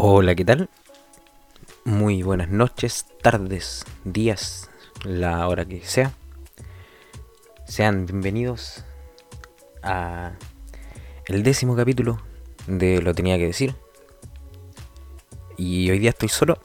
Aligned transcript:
Hola, 0.00 0.36
¿qué 0.36 0.44
tal? 0.44 0.70
Muy 1.84 2.22
buenas 2.22 2.48
noches, 2.50 3.04
tardes, 3.20 3.84
días, 4.04 4.70
la 5.02 5.48
hora 5.48 5.64
que 5.64 5.84
sea. 5.84 6.12
Sean 7.64 8.06
bienvenidos 8.06 8.84
a 9.82 10.34
el 11.26 11.42
décimo 11.42 11.74
capítulo 11.74 12.22
de 12.68 13.02
Lo 13.02 13.12
tenía 13.12 13.38
que 13.38 13.46
decir. 13.46 13.74
Y 15.56 15.90
hoy 15.90 15.98
día 15.98 16.10
estoy 16.10 16.28
solo 16.28 16.62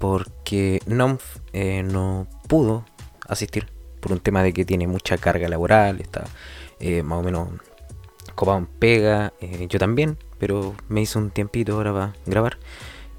porque 0.00 0.82
Nomf 0.86 1.36
eh, 1.52 1.84
no 1.84 2.26
pudo 2.48 2.84
asistir 3.28 3.68
por 4.00 4.10
un 4.10 4.18
tema 4.18 4.42
de 4.42 4.52
que 4.52 4.64
tiene 4.64 4.88
mucha 4.88 5.16
carga 5.16 5.48
laboral, 5.48 6.00
está 6.00 6.24
eh, 6.80 7.04
más 7.04 7.20
o 7.20 7.22
menos 7.22 7.50
copado 8.34 8.58
en 8.58 8.66
pega, 8.66 9.32
eh, 9.40 9.66
yo 9.68 9.78
también, 9.78 10.18
pero 10.38 10.74
me 10.88 11.00
hizo 11.00 11.18
un 11.18 11.30
tiempito 11.30 11.74
ahora 11.74 11.92
para 11.92 12.12
grabar. 12.26 12.58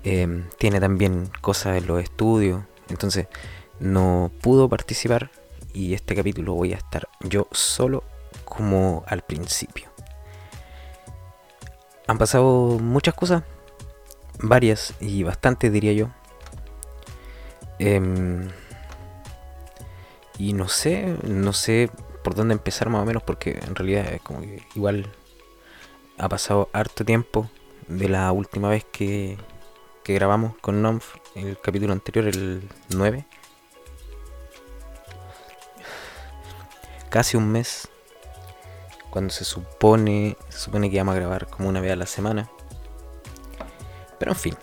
Em, 0.04 0.46
tiene 0.58 0.80
también 0.80 1.30
cosas 1.42 1.78
en 1.78 1.88
los 1.88 2.04
estudios, 2.04 2.64
entonces 2.90 3.28
no 3.80 4.32
pudo 4.42 4.70
participar 4.70 5.32
y 5.74 5.94
este 5.94 6.16
capítulo 6.16 6.54
voy 6.54 6.74
a 6.74 6.78
estar 6.78 7.08
yo 7.22 7.48
solo 7.52 8.04
como 8.44 9.04
al 9.08 9.22
principio. 9.24 9.90
Han 12.08 12.18
pasado 12.18 12.78
muchas 12.80 13.16
cosas, 13.16 13.44
varias 14.40 14.94
y 15.00 15.24
bastantes 15.24 15.72
diría 15.74 15.94
yo. 15.94 16.10
Em, 17.80 18.50
y 20.38 20.54
no 20.54 20.68
sé, 20.68 21.18
no 21.24 21.52
sé 21.54 21.90
por 22.26 22.34
dónde 22.34 22.56
empezar 22.56 22.90
más 22.90 23.04
o 23.04 23.06
menos 23.06 23.22
porque 23.22 23.52
en 23.52 23.76
realidad 23.76 24.12
es 24.12 24.20
como 24.20 24.42
que 24.42 24.64
igual 24.74 25.06
ha 26.18 26.28
pasado 26.28 26.70
harto 26.74 27.06
tiempo 27.06 27.52
de 27.88 28.10
la 28.10 28.32
última 28.32 28.68
vez 28.68 28.84
que, 28.84 29.38
que 30.04 30.16
grabamos 30.16 30.58
con 30.60 30.82
Nomf, 30.82 31.18
el 31.36 31.60
capítulo 31.62 31.94
anterior, 31.94 32.26
el 32.26 32.68
9. 32.90 33.28
Casi 37.10 37.38
un 37.38 37.52
mes. 37.52 37.88
Cuando 39.12 39.32
se 39.32 39.46
supone, 39.46 40.36
se 40.50 40.58
supone 40.58 40.90
que 40.90 40.98
vamos 40.98 41.14
a 41.14 41.20
grabar 41.20 41.46
como 41.46 41.70
una 41.70 41.80
vez 41.80 41.92
a 41.92 41.96
la 41.96 42.08
semana. 42.08 42.50
Pero 44.18 44.32
en 44.32 44.38
fin. 44.38 44.58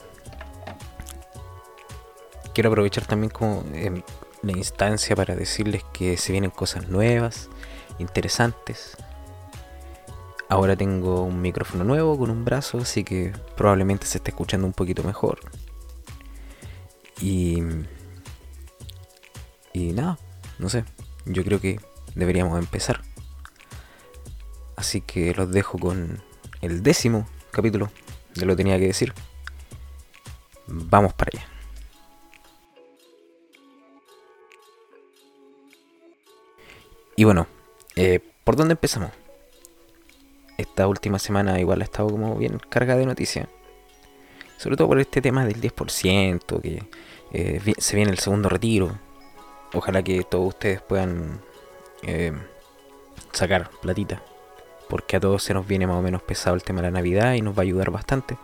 Quiero 2.55 2.71
aprovechar 2.71 3.07
también 3.07 3.31
como 3.31 3.63
eh, 3.73 4.03
la 4.43 4.53
instancia 4.53 5.15
para 5.15 5.37
decirles 5.37 5.85
que 5.93 6.17
se 6.17 6.33
vienen 6.33 6.51
cosas 6.51 6.89
nuevas, 6.89 7.49
interesantes, 7.99 8.97
Ahora 10.53 10.77
tengo 10.77 11.23
un 11.23 11.41
micrófono 11.41 11.83
nuevo 11.83 12.19
con 12.19 12.31
un 12.31 12.45
brazo, 12.45 12.77
así 12.77 13.05
que 13.05 13.33
probablemente 13.57 14.05
se 14.05 14.19
esté 14.19 14.33
escuchando 14.33 14.67
un 14.67 14.75
poquito 14.75 15.03
mejor. 15.03 15.41
Y. 17.23 17.63
Y 19.73 19.93
nada, 19.93 20.19
no 20.59 20.69
sé. 20.69 20.85
Yo 21.25 21.43
creo 21.43 21.59
que 21.59 21.81
deberíamos 22.15 22.59
empezar. 22.59 23.01
Así 24.77 25.01
que 25.01 25.33
los 25.33 25.51
dejo 25.51 25.79
con 25.79 26.23
el 26.61 26.83
décimo 26.83 27.27
capítulo 27.51 27.91
de 28.35 28.45
lo 28.45 28.55
tenía 28.55 28.79
que 28.79 28.89
decir. 28.89 29.15
Vamos 30.67 31.15
para 31.15 31.31
allá. 31.33 31.49
Y 37.17 37.25
bueno, 37.25 37.47
eh, 37.97 38.21
¿por 38.45 38.57
dónde 38.57 38.73
empezamos? 38.73 39.11
esta 40.63 40.87
última 40.87 41.19
semana 41.19 41.61
igual 41.61 41.81
ha 41.83 41.85
estado 41.85 42.09
como 42.09 42.37
bien 42.37 42.59
carga 42.69 42.97
de 42.97 43.07
noticias. 43.07 43.49
Sobre 44.57 44.77
todo 44.77 44.89
por 44.89 45.01
este 45.01 45.21
tema 45.21 45.45
del 45.45 45.61
10%, 45.61 46.61
que 46.61 46.85
eh, 47.33 47.75
se 47.79 47.97
viene 47.97 48.13
el 48.13 48.19
segundo 48.19 48.49
retiro. 48.49 48.93
Ojalá 49.75 50.03
que 50.03 50.23
todos 50.23 50.49
ustedes 50.49 50.81
puedan 50.81 51.41
eh, 52.03 52.33
sacar 53.33 53.71
platita. 53.81 54.23
Porque 54.89 55.17
a 55.17 55.21
todos 55.21 55.43
se 55.43 55.55
nos 55.55 55.67
viene 55.67 55.87
más 55.87 55.97
o 55.97 56.03
menos 56.03 56.23
pesado 56.23 56.55
el 56.55 56.63
tema 56.63 56.81
de 56.81 56.89
la 56.89 56.93
Navidad 56.93 57.35
y 57.35 57.43
nos 57.43 57.57
va 57.57 57.61
a 57.61 57.63
ayudar 57.63 57.91
bastante. 57.91 58.37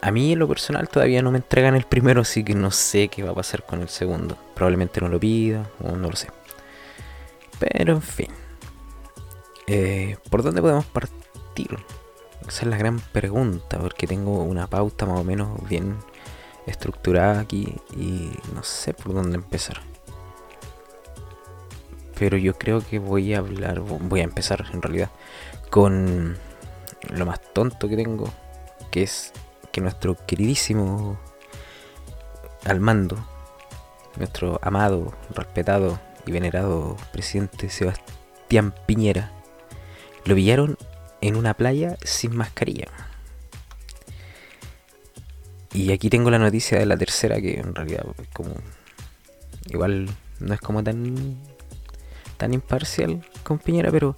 A 0.00 0.10
mí 0.10 0.32
en 0.32 0.38
lo 0.38 0.48
personal 0.48 0.88
todavía 0.88 1.20
no 1.20 1.30
me 1.30 1.38
entregan 1.38 1.74
el 1.74 1.84
primero, 1.84 2.22
así 2.22 2.42
que 2.42 2.54
no 2.54 2.70
sé 2.70 3.08
qué 3.08 3.22
va 3.22 3.32
a 3.32 3.34
pasar 3.34 3.66
con 3.66 3.82
el 3.82 3.88
segundo. 3.88 4.38
Probablemente 4.54 5.00
no 5.00 5.08
lo 5.08 5.20
pida 5.20 5.68
o 5.84 5.94
no 5.94 6.08
lo 6.08 6.16
sé. 6.16 6.28
Pero 7.60 7.94
en 7.94 8.02
fin. 8.02 8.28
Eh, 9.68 10.16
¿Por 10.30 10.42
dónde 10.42 10.60
podemos 10.60 10.86
partir? 10.86 11.78
Esa 12.48 12.62
es 12.62 12.66
la 12.66 12.76
gran 12.76 12.98
pregunta, 12.98 13.78
porque 13.78 14.08
tengo 14.08 14.42
una 14.42 14.66
pauta 14.66 15.06
más 15.06 15.20
o 15.20 15.24
menos 15.24 15.68
bien 15.68 15.98
estructurada 16.66 17.40
aquí 17.40 17.76
y 17.94 18.32
no 18.54 18.64
sé 18.64 18.94
por 18.94 19.14
dónde 19.14 19.36
empezar. 19.36 19.80
Pero 22.18 22.36
yo 22.36 22.54
creo 22.58 22.80
que 22.80 22.98
voy 22.98 23.34
a 23.34 23.38
hablar, 23.38 23.80
voy 23.80 24.20
a 24.20 24.24
empezar 24.24 24.66
en 24.72 24.82
realidad 24.82 25.10
con 25.70 26.36
lo 27.08 27.26
más 27.26 27.40
tonto 27.52 27.88
que 27.88 27.96
tengo, 27.96 28.32
que 28.90 29.02
es 29.02 29.32
que 29.70 29.80
nuestro 29.80 30.16
queridísimo 30.26 31.18
al 32.64 32.80
mando, 32.80 33.16
nuestro 34.16 34.58
amado, 34.62 35.12
respetado 35.34 35.98
y 36.30 36.32
venerado 36.32 36.96
presidente 37.12 37.68
Sebastián 37.68 38.72
Piñera, 38.86 39.32
lo 40.24 40.36
pillaron 40.36 40.78
en 41.20 41.34
una 41.34 41.54
playa 41.54 41.96
sin 42.04 42.36
mascarilla. 42.36 42.86
Y 45.72 45.92
aquí 45.92 46.08
tengo 46.08 46.30
la 46.30 46.38
noticia 46.38 46.78
de 46.78 46.86
la 46.86 46.96
tercera 46.96 47.40
que 47.40 47.58
en 47.58 47.74
realidad 47.74 48.06
es 48.20 48.28
como 48.28 48.54
igual 49.66 50.08
no 50.40 50.54
es 50.54 50.60
como 50.60 50.82
tan 50.82 51.36
tan 52.36 52.54
imparcial 52.54 53.24
con 53.42 53.58
Piñera, 53.58 53.90
pero 53.90 54.16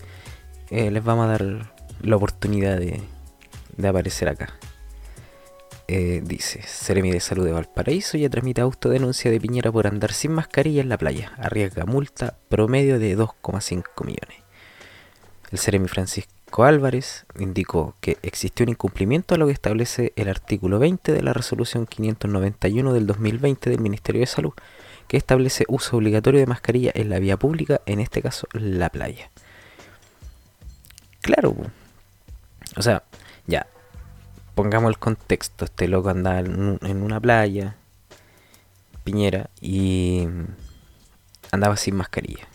eh, 0.70 0.90
les 0.90 1.02
vamos 1.02 1.26
a 1.26 1.32
dar 1.32 1.72
la 2.02 2.16
oportunidad 2.16 2.78
de, 2.78 3.02
de 3.76 3.88
aparecer 3.88 4.28
acá. 4.28 4.54
Eh, 5.88 6.22
dice, 6.24 6.62
Seremi 6.62 7.10
de 7.10 7.20
Salud 7.20 7.44
de 7.44 7.52
Valparaíso 7.52 8.16
ya 8.16 8.30
tramita 8.30 8.62
autodenuncia 8.62 9.30
de 9.30 9.40
Piñera 9.40 9.72
por 9.72 9.86
andar 9.86 10.12
sin 10.12 10.32
mascarilla 10.32 10.80
en 10.80 10.88
la 10.88 10.98
playa. 10.98 11.32
Arriesga 11.38 11.84
multa 11.84 12.38
promedio 12.48 12.98
de 12.98 13.16
2,5 13.16 14.04
millones. 14.04 14.38
El 15.50 15.58
Seremi 15.58 15.88
Francisco 15.88 16.64
Álvarez 16.64 17.26
indicó 17.38 17.94
que 18.00 18.16
existió 18.22 18.64
un 18.64 18.70
incumplimiento 18.70 19.34
a 19.34 19.38
lo 19.38 19.46
que 19.46 19.52
establece 19.52 20.12
el 20.16 20.28
artículo 20.28 20.78
20 20.78 21.12
de 21.12 21.22
la 21.22 21.32
resolución 21.32 21.86
591 21.86 22.92
del 22.92 23.06
2020 23.06 23.70
del 23.70 23.80
Ministerio 23.80 24.20
de 24.20 24.26
Salud, 24.26 24.52
que 25.08 25.16
establece 25.16 25.64
uso 25.68 25.96
obligatorio 25.96 26.40
de 26.40 26.46
mascarilla 26.46 26.92
en 26.94 27.10
la 27.10 27.18
vía 27.18 27.36
pública, 27.36 27.80
en 27.86 28.00
este 28.00 28.22
caso 28.22 28.46
la 28.52 28.88
playa. 28.88 29.30
Claro, 31.20 31.54
o 32.76 32.82
sea, 32.82 33.04
ya, 33.46 33.66
pongamos 34.54 34.90
el 34.90 34.98
contexto, 34.98 35.64
este 35.64 35.88
loco 35.88 36.10
andaba 36.10 36.40
en 36.40 37.02
una 37.02 37.20
playa, 37.20 37.76
Piñera, 39.04 39.50
y 39.60 40.28
andaba 41.50 41.76
sin 41.76 41.96
mascarilla. 41.96 42.46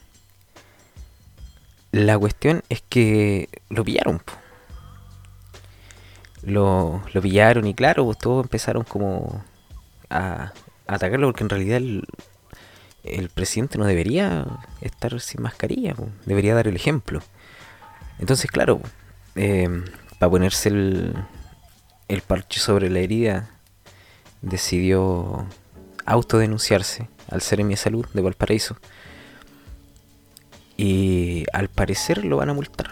La 1.91 2.17
cuestión 2.17 2.63
es 2.69 2.81
que 2.81 3.49
lo 3.69 3.83
pillaron. 3.83 4.21
Lo, 6.43 7.03
lo 7.13 7.21
pillaron 7.21 7.67
y 7.67 7.73
claro, 7.73 8.05
pues 8.05 8.17
todos 8.17 8.45
empezaron 8.45 8.83
como 8.83 9.43
a, 10.09 10.53
atacarlo 10.85 11.27
porque 11.27 11.43
en 11.43 11.49
realidad 11.49 11.77
el, 11.77 13.29
presidente 13.33 13.77
no 13.77 13.85
debería 13.85 14.45
estar 14.81 15.19
sin 15.19 15.41
mascarilla, 15.41 15.95
debería 16.25 16.55
dar 16.55 16.67
el 16.67 16.75
ejemplo. 16.75 17.21
Entonces, 18.19 18.49
claro, 18.49 18.81
em, 19.35 19.85
para 20.19 20.29
ponerse 20.29 20.69
el, 20.69 21.13
el 22.07 22.21
parche 22.21 22.59
sobre 22.59 22.89
la 22.89 22.99
herida, 22.99 23.49
decidió 24.41 25.45
autodenunciarse 26.05 27.09
al 27.29 27.41
ser 27.41 27.59
en 27.59 27.67
mi 27.67 27.75
salud 27.75 28.05
de 28.13 28.21
Valparaíso 28.21 28.77
y 30.77 31.45
al 31.51 31.69
parecer 31.69 32.23
lo 32.23 32.37
van 32.37 32.49
a 32.49 32.53
multar. 32.53 32.91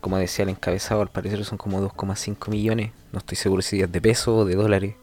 Como 0.00 0.18
decía 0.18 0.42
el 0.42 0.50
encabezado, 0.50 1.00
al 1.00 1.10
parecer 1.10 1.44
son 1.44 1.56
como 1.56 1.80
2,5 1.80 2.50
millones. 2.50 2.92
No 3.12 3.20
estoy 3.20 3.36
seguro 3.36 3.62
si 3.62 3.80
es 3.80 3.90
de 3.90 4.00
peso 4.00 4.38
o 4.38 4.44
de 4.44 4.56
dólares. 4.56 4.94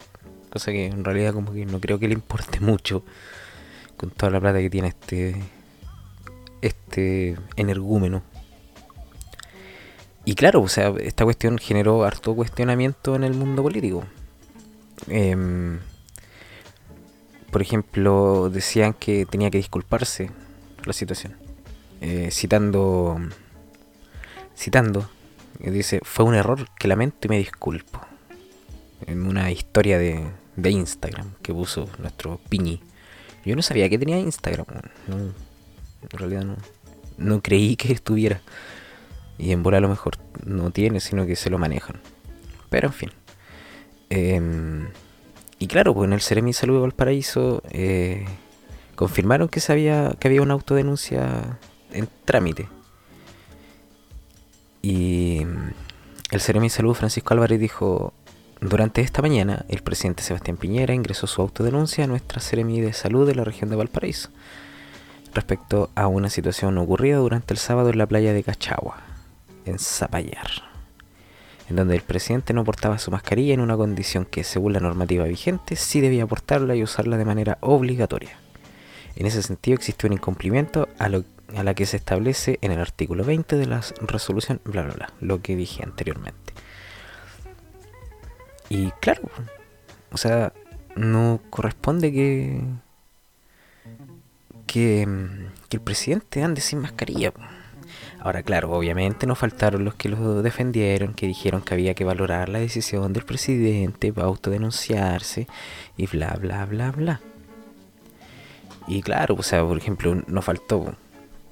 Cosa 0.51 0.71
que 0.71 0.85
en 0.85 1.03
realidad 1.03 1.33
como 1.33 1.53
que 1.53 1.65
no 1.65 1.79
creo 1.79 1.97
que 1.97 2.07
le 2.07 2.13
importe 2.13 2.59
mucho. 2.61 3.03
Con 3.97 4.09
toda 4.09 4.31
la 4.31 4.41
plata 4.41 4.59
que 4.59 4.69
tiene 4.69 4.89
este. 4.89 5.35
Este 6.61 7.37
energúmeno. 7.55 8.23
Y 10.25 10.33
claro, 10.33 10.61
o 10.61 10.67
sea, 10.67 10.93
esta 10.99 11.23
cuestión 11.23 11.59
generó 11.59 12.03
harto 12.03 12.35
cuestionamiento 12.35 13.15
en 13.15 13.23
el 13.23 13.35
mundo 13.35 13.61
político. 13.61 14.03
Em, 15.07 15.79
por 17.51 17.61
ejemplo, 17.61 18.49
decían 18.49 18.93
que 18.93 19.27
tenía 19.27 19.51
que 19.51 19.59
disculparse 19.59 20.31
la 20.83 20.93
situación. 20.93 21.35
Eh, 22.01 22.29
citando, 22.31 23.19
citando, 24.57 25.09
dice, 25.59 25.99
fue 26.03 26.25
un 26.25 26.35
error 26.35 26.67
que 26.77 26.87
lamento 26.87 27.27
y 27.27 27.29
me 27.29 27.37
disculpo. 27.37 28.01
en 29.07 29.27
una 29.27 29.51
historia 29.51 29.99
de, 29.99 30.25
de 30.55 30.71
Instagram 30.71 31.33
que 31.43 31.53
puso 31.53 31.87
nuestro 31.99 32.39
Piñi. 32.49 32.81
Yo 33.45 33.55
no 33.55 33.61
sabía 33.61 33.89
que 33.89 33.99
tenía 33.99 34.17
Instagram, 34.17 34.65
no, 35.07 35.17
en 35.17 36.09
realidad 36.09 36.43
no, 36.43 36.57
no 37.17 37.41
creí 37.41 37.75
que 37.75 37.93
estuviera. 37.93 38.41
Y 39.37 39.51
en 39.51 39.63
bola 39.63 39.77
a 39.77 39.81
lo 39.81 39.89
mejor 39.89 40.17
no 40.43 40.71
tiene, 40.71 40.99
sino 40.99 41.25
que 41.25 41.35
se 41.35 41.49
lo 41.49 41.57
manejan. 41.57 41.99
Pero 42.69 42.87
en 42.87 42.93
fin. 42.93 43.11
Em, 44.09 44.87
y 45.59 45.67
claro, 45.67 45.93
pues 45.93 46.07
en 46.07 46.13
el 46.13 46.21
Ceremi 46.21 46.53
Salud 46.53 46.75
de 46.75 46.81
Valparaíso 46.81 47.61
eh, 47.69 48.25
confirmaron 48.95 49.49
que, 49.49 49.59
sabía, 49.59 50.15
que 50.19 50.27
había 50.27 50.41
una 50.41 50.53
autodenuncia 50.53 51.59
en 51.91 52.07
trámite. 52.25 52.67
Y 54.81 55.39
em, 55.41 55.73
el 56.31 56.41
Ceremi 56.41 56.69
Salud 56.69 56.93
Francisco 56.93 57.33
Álvarez 57.33 57.59
dijo, 57.59 58.13
durante 58.61 59.01
esta 59.01 59.21
mañana 59.21 59.65
el 59.69 59.81
presidente 59.81 60.23
Sebastián 60.23 60.57
Piñera 60.57 60.93
ingresó 60.93 61.27
su 61.27 61.41
autodenuncia 61.41 62.05
a 62.05 62.07
nuestra 62.07 62.39
Ceremi 62.39 62.81
de 62.81 62.93
Salud 62.93 63.27
de 63.27 63.35
la 63.35 63.43
región 63.43 63.69
de 63.69 63.75
Valparaíso 63.75 64.29
respecto 65.35 65.91
a 65.95 66.07
una 66.07 66.29
situación 66.29 66.77
ocurrida 66.77 67.17
durante 67.17 67.53
el 67.53 67.59
sábado 67.59 67.89
en 67.89 67.97
la 67.97 68.07
playa 68.07 68.33
de 68.33 68.43
Cachagua, 68.43 68.97
en 69.65 69.79
Zapallar, 69.79 70.49
en 71.69 71.75
donde 71.75 71.95
el 71.95 72.01
presidente 72.01 72.53
no 72.53 72.63
portaba 72.63 72.99
su 72.99 73.11
mascarilla 73.11 73.53
en 73.53 73.61
una 73.61 73.77
condición 73.77 74.25
que, 74.25 74.43
según 74.43 74.73
la 74.73 74.79
normativa 74.79 75.25
vigente, 75.25 75.75
sí 75.75 76.01
debía 76.01 76.27
portarla 76.27 76.75
y 76.75 76.83
usarla 76.83 77.17
de 77.17 77.25
manera 77.25 77.57
obligatoria. 77.61 78.37
En 79.15 79.25
ese 79.25 79.41
sentido 79.41 79.75
existe 79.75 80.07
un 80.07 80.13
incumplimiento 80.13 80.87
a, 80.99 81.09
lo, 81.09 81.23
a 81.55 81.63
la 81.63 81.73
que 81.73 81.85
se 81.85 81.97
establece 81.97 82.59
en 82.61 82.71
el 82.71 82.79
artículo 82.79 83.23
20 83.23 83.55
de 83.55 83.65
la 83.65 83.81
resolución, 84.01 84.61
bla, 84.65 84.83
bla, 84.83 84.93
bla, 84.93 85.13
lo 85.21 85.41
que 85.41 85.55
dije 85.55 85.83
anteriormente. 85.83 86.53
Y 88.69 88.91
claro, 88.99 89.29
o 90.11 90.17
sea, 90.17 90.53
no 90.95 91.39
corresponde 91.49 92.11
que 92.11 92.61
que, 94.65 95.03
el 95.71 95.81
presidente 95.81 96.43
ande 96.43 96.61
sin 96.61 96.79
mascarilla. 96.79 97.33
Ahora, 98.25 98.41
claro, 98.41 98.71
obviamente 98.71 99.27
no 99.27 99.35
faltaron 99.35 99.85
los 99.85 99.93
que 99.93 100.09
lo 100.09 100.41
defendieron, 100.41 101.13
que 101.13 101.27
dijeron 101.27 101.61
que 101.61 101.75
había 101.75 101.93
que 101.93 102.03
valorar 102.03 102.49
la 102.49 102.57
decisión 102.57 103.13
del 103.13 103.23
presidente 103.23 104.11
para 104.11 104.25
autodenunciarse 104.25 105.47
y 105.95 106.07
bla, 106.07 106.35
bla, 106.41 106.65
bla, 106.65 106.89
bla. 106.89 107.21
Y 108.87 109.03
claro, 109.03 109.35
o 109.37 109.43
sea, 109.43 109.63
por 109.63 109.77
ejemplo, 109.77 110.23
no 110.25 110.41
faltó. 110.41 110.95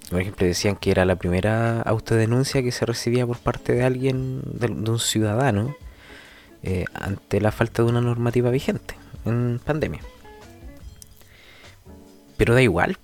Por 0.10 0.20
ejemplo, 0.20 0.48
decían 0.48 0.76
que 0.76 0.90
era 0.90 1.06
la 1.06 1.16
primera 1.16 1.80
autodenuncia 1.84 2.64
que 2.64 2.72
se 2.72 2.88
recibía 2.88 3.28
por 3.28 3.38
parte 3.38 3.74
de 3.74 3.84
alguien, 3.84 4.42
de, 4.44 4.66
un 4.66 4.98
ciudadano, 4.98 5.76
eh, 6.64 6.86
ante 6.96 7.40
la 7.40 7.52
falta 7.52 7.84
de 7.84 7.90
una 7.90 8.02
normativa 8.02 8.50
vigente 8.50 8.96
en 9.26 9.62
pandemia. 9.64 10.02
Pero 12.36 12.56
da 12.56 12.64
igual, 12.64 12.98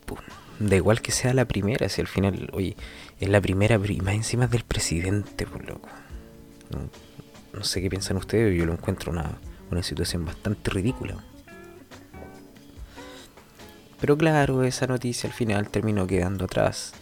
da 0.58 0.76
igual 0.76 1.04
que 1.04 1.12
sea 1.12 1.36
la 1.36 1.46
primera, 1.46 1.88
si 1.88 2.02
al 2.02 2.08
final, 2.08 2.50
oye, 2.52 2.76
es 3.20 3.30
la 3.30 3.42
primera 3.42 3.78
prima 3.78 4.14
encima 4.14 4.48
del 4.48 4.64
presidente, 4.64 5.46
por 5.46 5.68
loco. 5.68 5.90
No, 7.54 7.64
sé 7.64 7.82
qué 7.82 7.90
piensan 7.90 8.18
ustedes, 8.18 8.58
yo 8.58 8.66
lo 8.66 8.74
encuentro 8.74 9.12
una, 9.12 9.38
una 9.72 9.84
situación 9.84 10.26
bastante 10.26 10.70
ridícula. 10.72 11.16
Pero 14.00 14.18
claro, 14.18 14.64
esa 14.64 14.88
noticia 14.88 15.28
al 15.28 15.34
final 15.34 15.70
terminó 15.70 16.08
quedando 16.08 16.46
atrás 16.46 16.94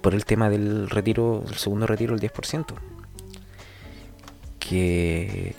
por 0.00 0.14
el 0.14 0.24
tema 0.24 0.48
del 0.48 0.88
retiro, 0.88 1.42
del 1.44 1.56
segundo 1.56 1.86
retiro, 1.86 2.14
el 2.14 2.20
10%. 2.20 2.74
Que, 4.58 5.54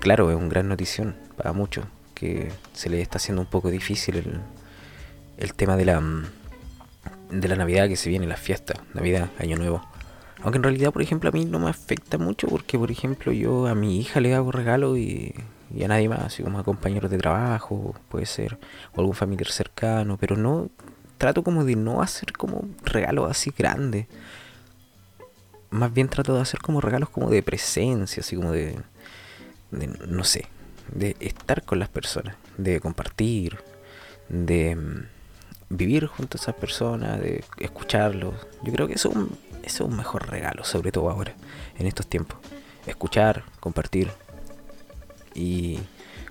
claro, 0.00 0.30
es 0.30 0.36
un 0.36 0.50
gran 0.50 0.68
notición 0.68 1.16
para 1.36 1.54
muchos, 1.54 1.86
que 2.14 2.50
se 2.74 2.90
le 2.90 3.00
está 3.00 3.16
haciendo 3.16 3.40
un 3.40 3.48
poco 3.48 3.70
difícil 3.70 4.16
el, 4.16 4.40
el 5.38 5.54
tema 5.54 5.76
de 5.76 5.84
la 5.86 6.02
de 7.30 7.48
la 7.48 7.56
Navidad 7.56 7.88
que 7.88 7.96
se 7.96 8.08
viene, 8.08 8.26
las 8.26 8.40
fiestas, 8.40 8.78
Navidad, 8.94 9.30
Año 9.38 9.56
Nuevo. 9.56 9.82
Aunque 10.42 10.58
en 10.58 10.62
realidad, 10.62 10.92
por 10.92 11.02
ejemplo, 11.02 11.28
a 11.28 11.32
mí 11.32 11.44
no 11.44 11.58
me 11.58 11.70
afecta 11.70 12.18
mucho 12.18 12.46
porque, 12.48 12.78
por 12.78 12.90
ejemplo, 12.90 13.32
yo 13.32 13.66
a 13.66 13.74
mi 13.74 13.98
hija 13.98 14.20
le 14.20 14.34
hago 14.34 14.52
regalo 14.52 14.96
y, 14.96 15.34
y 15.74 15.82
a 15.82 15.88
nadie 15.88 16.08
más, 16.08 16.20
así 16.20 16.42
como 16.42 16.58
a 16.58 16.64
compañeros 16.64 17.10
de 17.10 17.18
trabajo, 17.18 17.94
puede 18.08 18.26
ser, 18.26 18.58
o 18.94 19.00
algún 19.00 19.14
familiar 19.14 19.50
cercano, 19.50 20.16
pero 20.18 20.36
no 20.36 20.70
trato 21.18 21.42
como 21.42 21.64
de 21.64 21.76
no 21.76 22.02
hacer 22.02 22.32
como 22.32 22.68
regalos 22.84 23.30
así 23.30 23.52
grandes. 23.56 24.06
Más 25.70 25.92
bien 25.92 26.08
trato 26.08 26.34
de 26.34 26.42
hacer 26.42 26.60
como 26.60 26.80
regalos 26.80 27.10
como 27.10 27.30
de 27.30 27.42
presencia, 27.42 28.20
así 28.20 28.36
como 28.36 28.52
de, 28.52 28.78
de 29.70 29.86
no 30.08 30.24
sé, 30.24 30.46
de 30.92 31.16
estar 31.20 31.64
con 31.64 31.78
las 31.78 31.88
personas, 31.88 32.36
de 32.56 32.80
compartir, 32.80 33.58
de 34.28 34.76
mm, 34.76 35.15
vivir 35.68 36.06
junto 36.06 36.36
a 36.36 36.40
esas 36.40 36.54
personas, 36.54 37.20
de 37.20 37.44
escucharlos. 37.58 38.34
Yo 38.62 38.72
creo 38.72 38.86
que 38.86 38.94
eso 38.94 39.12
es, 39.62 39.80
un, 39.80 39.96
mejor 39.96 40.28
regalo, 40.28 40.64
sobre 40.64 40.92
todo 40.92 41.10
ahora, 41.10 41.34
en 41.78 41.86
estos 41.86 42.06
tiempos. 42.06 42.38
Escuchar, 42.86 43.44
compartir 43.60 44.10
y 45.34 45.80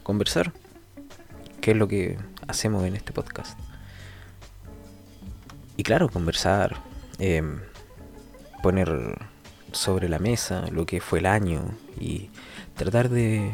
conversar, 0.04 0.54
que 1.62 1.72
es 1.72 1.78
lo 1.78 1.88
que 1.88 2.18
hacemos 2.48 2.84
en 2.86 2.96
este 2.96 3.12
podcast. 3.12 3.58
Y 5.78 5.84
claro, 5.84 6.10
conversar, 6.10 6.78
em, 7.20 7.60
poner 8.64 9.18
sobre 9.74 10.08
la 10.08 10.20
mesa 10.20 10.66
lo 10.72 10.86
que 10.86 11.02
fue 11.02 11.20
el 11.20 11.26
año 11.26 11.66
y 12.00 12.30
tratar 12.76 13.10
de 13.10 13.52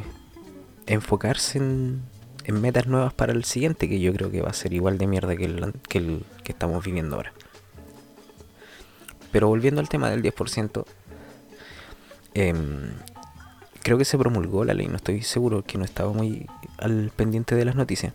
enfocarse 0.85 1.57
en 1.57 2.03
metas 2.51 2.87
nuevas 2.87 3.13
para 3.13 3.33
el 3.33 3.43
siguiente, 3.43 3.87
que 3.87 3.99
yo 3.99 4.13
creo 4.13 4.31
que 4.31 4.41
va 4.41 4.49
a 4.49 4.53
ser 4.53 4.73
igual 4.73 4.97
de 4.97 5.07
mierda 5.07 5.35
que 5.35 5.45
el 5.45 5.73
que, 5.87 6.19
que 6.43 6.51
estamos 6.51 6.83
viviendo 6.83 7.15
ahora. 7.15 7.33
Pero 9.31 9.47
volviendo 9.47 9.79
al 9.79 9.89
tema 9.89 10.09
del 10.09 10.21
10%, 10.21 10.85
em, 12.33 12.91
creo 13.81 13.97
que 13.97 14.05
se 14.05 14.17
promulgó 14.17 14.65
la 14.65 14.73
ley, 14.73 14.87
no 14.87 14.97
estoy 14.97 15.21
seguro, 15.21 15.63
que 15.63 15.77
no 15.77 15.85
estaba 15.85 16.11
muy 16.11 16.47
al 16.77 17.11
pendiente 17.15 17.55
de 17.55 17.65
las 17.65 17.75
noticias. 17.75 18.13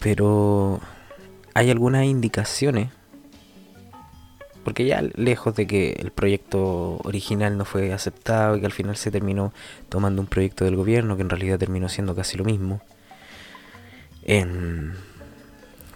Pero 0.00 0.80
hay 1.54 1.70
algunas 1.70 2.04
indicaciones, 2.06 2.90
porque 4.64 4.84
ya 4.84 5.02
lejos 5.14 5.54
de 5.54 5.66
que 5.66 5.92
el 5.92 6.10
proyecto 6.10 6.98
original 7.04 7.56
no 7.56 7.64
fue 7.64 7.92
aceptado 7.92 8.56
y 8.56 8.60
que 8.60 8.66
al 8.66 8.72
final 8.72 8.96
se 8.96 9.10
terminó 9.10 9.52
tomando 9.88 10.20
un 10.20 10.26
proyecto 10.26 10.64
del 10.64 10.76
gobierno 10.76 11.16
que 11.16 11.22
en 11.22 11.30
realidad 11.30 11.58
terminó 11.58 11.88
siendo 11.88 12.14
casi 12.14 12.36
lo 12.36 12.44
mismo 12.44 12.80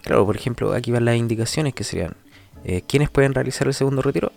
claro, 0.03 0.27
por 0.27 0.37
ejemplo, 0.37 0.73
aquí 0.73 0.91
van 0.91 1.05
las 1.05 1.17
indicaciones 1.17 1.75
que 1.75 1.85
serían, 1.85 2.17
eh, 2.65 2.83
¿quiénes 2.87 3.11
pueden 3.11 3.35
realizar 3.35 3.67
el 3.69 3.75
segundo 3.75 4.03
retiro? 4.03 4.33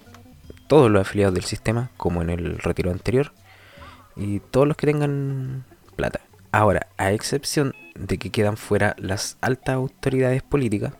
Todos 0.67 0.91
los 0.91 1.01
afiliados 1.01 1.33
del 1.33 1.45
sistema, 1.45 1.89
como 1.97 2.21
en 2.21 2.29
el 2.29 2.59
retiro 2.59 2.91
anterior, 2.91 3.31
y 4.15 4.39
todos 4.39 4.67
los 4.67 4.77
que 4.77 4.87
tengan 4.87 5.63
plata. 5.95 6.21
Ahora, 6.51 6.87
a 6.97 7.11
excepción 7.11 7.73
de 7.95 8.17
que 8.17 8.29
quedan 8.29 8.57
fuera 8.57 8.95
las 8.97 9.37
altas 9.41 9.75
autoridades 9.75 10.43
políticas, 10.43 10.93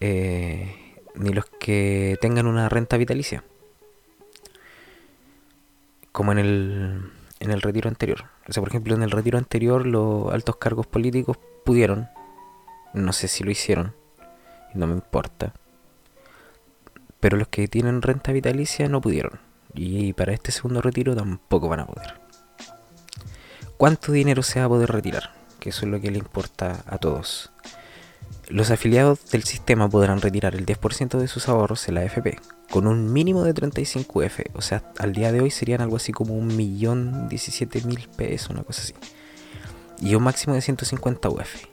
eh, 0.00 0.74
ni 1.14 1.30
los 1.30 1.44
que 1.60 2.16
tengan 2.20 2.46
una 2.46 2.68
renta 2.68 2.96
vitalicia, 2.96 3.44
como 6.12 6.32
en 6.32 6.38
el, 6.38 7.12
en 7.40 7.50
el 7.50 7.60
retiro 7.60 7.88
anterior. 7.88 8.24
O 8.48 8.52
sea, 8.52 8.62
por 8.62 8.70
ejemplo, 8.70 8.94
en 8.94 9.02
el 9.02 9.10
retiro 9.10 9.38
anterior 9.38 9.86
los 9.86 10.32
altos 10.32 10.56
cargos 10.56 10.86
políticos 10.86 11.38
pudieron, 11.64 12.08
no 12.94 13.12
sé 13.12 13.28
si 13.28 13.44
lo 13.44 13.50
hicieron, 13.50 13.94
no 14.74 14.86
me 14.86 14.94
importa, 14.94 15.52
pero 17.20 17.36
los 17.36 17.48
que 17.48 17.68
tienen 17.68 18.02
renta 18.02 18.32
vitalicia 18.32 18.88
no 18.88 19.00
pudieron. 19.00 19.40
Y 19.74 20.14
para 20.14 20.32
este 20.32 20.50
segundo 20.50 20.80
retiro 20.80 21.14
tampoco 21.14 21.68
van 21.68 21.80
a 21.80 21.86
poder. 21.86 22.14
¿Cuánto 23.76 24.12
dinero 24.12 24.42
se 24.42 24.60
va 24.60 24.66
a 24.66 24.70
poder 24.70 24.90
retirar? 24.90 25.34
Que 25.60 25.68
eso 25.70 25.84
es 25.84 25.92
lo 25.92 26.00
que 26.00 26.10
le 26.10 26.18
importa 26.18 26.82
a 26.86 26.98
todos. 26.98 27.52
Los 28.48 28.70
afiliados 28.70 29.30
del 29.30 29.44
sistema 29.44 29.88
podrán 29.88 30.22
retirar 30.22 30.54
el 30.54 30.64
10% 30.64 31.18
de 31.18 31.28
sus 31.28 31.48
ahorros 31.48 31.86
en 31.88 31.96
la 31.96 32.00
AFP, 32.00 32.38
con 32.70 32.86
un 32.86 33.12
mínimo 33.12 33.44
de 33.44 33.54
35 33.54 34.18
UF. 34.18 34.40
O 34.54 34.62
sea, 34.62 34.92
al 34.98 35.12
día 35.12 35.32
de 35.32 35.40
hoy 35.40 35.50
serían 35.50 35.80
algo 35.80 35.96
así 35.96 36.12
como 36.12 36.34
un 36.34 36.54
millón 36.56 37.28
diecisiete 37.28 37.82
mil 37.82 38.08
pesos, 38.08 38.50
una 38.50 38.62
cosa 38.62 38.82
así. 38.82 38.94
Y 40.00 40.14
un 40.14 40.22
máximo 40.22 40.54
de 40.54 40.60
150 40.60 41.28
UF. 41.28 41.64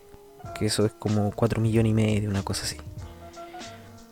Que 0.57 0.65
eso 0.67 0.85
es 0.85 0.93
como 0.93 1.31
4 1.31 1.61
millones 1.61 1.91
y 1.91 1.93
medio, 1.93 2.29
una 2.29 2.43
cosa 2.43 2.63
así. 2.63 2.77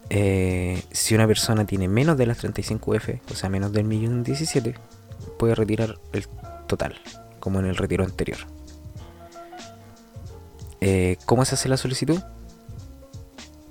Eh, 0.09 0.83
si 0.91 1.15
una 1.15 1.25
persona 1.25 1.65
tiene 1.65 1.87
menos 1.87 2.17
de 2.17 2.25
las 2.25 2.37
35 2.37 2.91
UF, 2.91 3.09
o 3.31 3.35
sea, 3.35 3.49
menos 3.49 3.71
del 3.71 3.85
millón 3.85 4.23
17, 4.23 4.75
puede 5.39 5.55
retirar 5.55 5.97
el 6.11 6.27
total, 6.67 6.99
como 7.39 7.59
en 7.59 7.65
el 7.65 7.77
retiro 7.77 8.03
anterior. 8.03 8.39
Eh, 10.81 11.17
¿Cómo 11.25 11.45
se 11.45 11.55
hace 11.55 11.69
la 11.69 11.77
solicitud? 11.77 12.19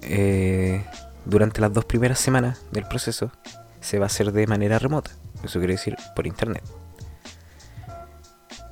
Eh, 0.01 0.85
durante 1.25 1.61
las 1.61 1.73
dos 1.73 1.85
primeras 1.85 2.19
semanas 2.19 2.63
del 2.73 2.85
proceso 2.85 3.31
se 3.81 3.99
va 3.99 4.05
a 4.05 4.07
hacer 4.07 4.33
de 4.33 4.47
manera 4.47 4.79
remota. 4.79 5.11
Eso 5.45 5.59
quiere 5.59 5.75
decir 5.75 5.97
por 6.15 6.27
internet. 6.27 6.63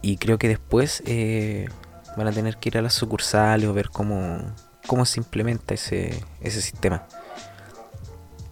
Y 0.03 0.17
creo 0.17 0.39
que 0.39 0.49
después 0.49 1.03
eh, 1.07 1.69
van 2.17 2.27
a 2.27 2.33
tener 2.33 2.57
que 2.57 2.71
ir 2.71 2.79
a 2.79 2.83
las 2.83 2.95
sucursales 2.95 3.69
o 3.69 3.75
ver 3.75 3.91
cómo, 3.91 4.39
cómo 4.87 5.05
se 5.05 5.21
implementa 5.21 5.75
ese, 5.75 6.25
ese 6.41 6.63
sistema. 6.63 7.07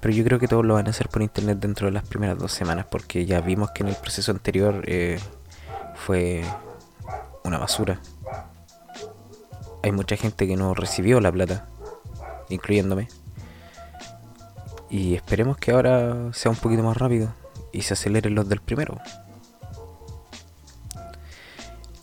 Pero 0.01 0.15
yo 0.15 0.25
creo 0.25 0.39
que 0.39 0.47
todos 0.47 0.65
lo 0.65 0.75
van 0.75 0.87
a 0.87 0.91
hacer 0.91 1.09
por 1.09 1.23
internet 1.23 1.59
dentro 1.59 1.87
de 1.87 1.93
las 1.93 2.07
primeras 2.07 2.39
dos 2.39 2.53
semanas, 2.53 2.87
porque 2.91 3.27
ya 3.27 3.41
vimos 3.41 3.71
que 3.73 3.83
en 3.83 3.89
el 3.89 3.97
proceso 3.97 4.31
anterior 4.31 4.83
eh, 4.87 5.19
fue 5.95 6.45
una 7.45 7.59
basura. 7.59 8.01
Hay 9.83 9.93
mucha 9.93 10.17
gente 10.17 10.47
que 10.47 10.57
no 10.57 10.75
recibió 10.75 11.21
la 11.21 11.33
plata, 11.33 11.67
incluyéndome. 12.49 13.09
Y 14.91 15.15
esperemos 15.15 15.57
que 15.59 15.73
ahora 15.73 16.33
sea 16.33 16.51
un 16.51 16.57
poquito 16.57 16.83
más 16.83 16.97
rápido 16.97 17.35
y 17.73 17.83
se 17.83 17.95
aceleren 17.95 18.35
los 18.35 18.49
del 18.49 18.61
primero. 18.61 18.99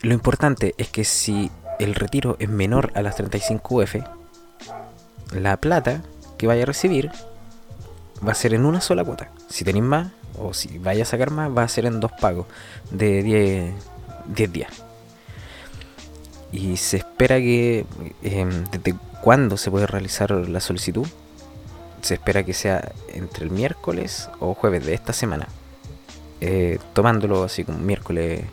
Lo 0.01 0.13
importante 0.13 0.75
es 0.77 0.89
que 0.89 1.03
si 1.03 1.49
el 1.79 1.95
retiro 1.95 2.37
es 2.39 2.49
menor 2.49 2.91
a 2.95 3.01
las 3.01 3.15
35 3.15 3.75
UF, 3.75 3.95
la 5.33 5.57
plata 5.57 6.03
que 6.37 6.47
vaya 6.47 6.63
a 6.63 6.67
recibir 6.67 7.11
va 8.25 8.31
a 8.31 8.35
ser 8.35 8.53
en 8.53 8.65
una 8.65 8.81
sola 8.81 9.03
cuota. 9.03 9.31
Si 9.49 9.63
tenéis 9.63 9.83
más, 9.83 10.11
o 10.37 10.53
si 10.53 10.77
vaya 10.77 11.03
a 11.03 11.05
sacar 11.05 11.31
más, 11.31 11.55
va 11.55 11.63
a 11.63 11.67
ser 11.67 11.85
en 11.85 11.99
dos 11.99 12.11
pagos 12.11 12.45
de 12.91 13.23
10, 13.23 13.73
10 14.27 14.53
días. 14.53 14.71
Y 16.51 16.77
se 16.77 16.97
espera 16.97 17.37
que 17.37 17.85
em, 18.23 18.63
desde 18.71 18.95
cuándo 19.21 19.57
se 19.57 19.71
puede 19.71 19.87
realizar 19.87 20.31
la 20.31 20.59
solicitud. 20.59 21.07
Se 22.05 22.13
espera 22.13 22.43
que 22.43 22.53
sea 22.53 22.91
entre 23.07 23.45
el 23.45 23.49
miércoles 23.49 24.29
o 24.39 24.53
jueves 24.53 24.85
de 24.85 24.93
esta 24.93 25.11
semana. 25.11 25.47
Eh, 26.39 26.77
tomándolo 26.93 27.43
así 27.43 27.63
como 27.63 27.79
miércoles 27.79 28.43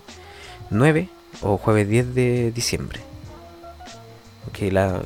9 0.70 1.10
o 1.42 1.58
jueves 1.58 1.86
10 1.86 2.14
de 2.14 2.50
diciembre. 2.50 3.00
Que 4.54 4.72
la, 4.72 5.02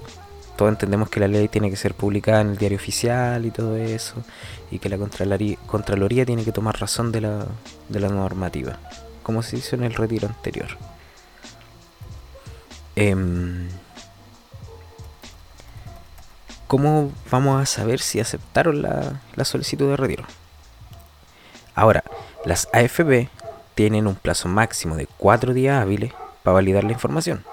todos 0.54 0.70
entendemos 0.70 1.10
que 1.10 1.18
la 1.18 1.26
ley 1.26 1.48
tiene 1.48 1.70
que 1.70 1.76
ser 1.76 1.94
publicada 1.94 2.40
en 2.40 2.50
el 2.50 2.56
diario 2.56 2.78
oficial 2.78 3.44
y 3.46 3.50
todo 3.50 3.76
eso, 3.76 4.14
y 4.70 4.78
que 4.78 4.90
la 4.90 4.96
Contraloría, 4.96 6.24
tiene 6.24 6.44
que 6.44 6.52
tomar 6.52 6.78
razón 6.78 7.10
de 7.10 7.22
la, 7.22 7.48
de 7.88 7.98
la 7.98 8.10
normativa, 8.10 8.78
como 9.24 9.42
se 9.42 9.56
hizo 9.56 9.74
en 9.74 9.82
el 9.82 9.94
retiro 9.94 10.28
anterior. 10.28 10.68
Em, 12.94 13.66
¿Cómo 16.66 17.12
vamos 17.30 17.62
a 17.62 17.66
saber 17.66 18.00
si 18.00 18.18
aceptaron 18.18 18.82
la, 18.82 19.44
solicitud 19.44 19.88
de 19.88 19.96
retiro? 19.96 20.24
Ahora, 21.74 22.02
las 22.44 22.68
AFB 22.72 23.28
tienen 23.74 24.06
un 24.06 24.16
plazo 24.16 24.48
máximo 24.48 24.96
de 24.96 25.06
4 25.18 25.52
días 25.54 25.80
hábiles 25.80 26.12
para 26.42 26.54
validar 26.54 26.82
la 26.84 26.92
información. 26.92 27.44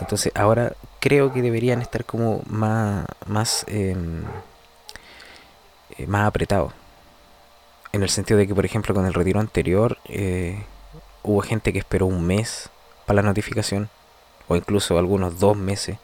Entonces 0.00 0.32
ahora 0.34 0.72
creo 0.98 1.32
que 1.32 1.42
deberían 1.42 1.82
estar 1.82 2.04
como 2.04 2.42
más, 2.46 3.04
más, 3.26 3.64
em, 3.68 4.24
eh, 5.98 6.06
más 6.06 6.26
apretados. 6.26 6.72
En 7.92 8.02
el 8.02 8.08
sentido 8.08 8.38
de 8.38 8.46
que, 8.46 8.54
por 8.54 8.64
ejemplo, 8.64 8.94
con 8.94 9.06
el 9.06 9.14
retiro 9.14 9.40
anterior 9.40 9.98
eh, 10.06 10.64
hubo 11.22 11.40
gente 11.42 11.72
que 11.72 11.78
esperó 11.78 12.06
un 12.06 12.26
mes 12.26 12.70
para 13.06 13.22
la 13.22 13.28
notificación, 13.28 13.90
o 14.48 14.56
incluso 14.56 14.98
algunos 14.98 15.38
dos 15.38 15.56
meses. 15.56 15.98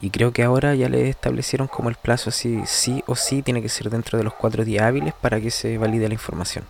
Y 0.00 0.10
creo 0.10 0.32
que 0.32 0.42
ahora 0.42 0.74
ya 0.74 0.88
le 0.88 1.08
establecieron 1.08 1.68
como 1.68 1.88
el 1.88 1.94
plazo 1.96 2.30
así, 2.30 2.62
sí 2.66 3.02
o 3.06 3.16
sí 3.16 3.42
tiene 3.42 3.62
que 3.62 3.68
ser 3.68 3.88
dentro 3.88 4.18
de 4.18 4.24
los 4.24 4.34
cuatro 4.34 4.64
días 4.64 4.84
hábiles 4.84 5.14
para 5.14 5.40
que 5.40 5.50
se 5.50 5.78
valide 5.78 6.08
la 6.08 6.14
información. 6.14 6.66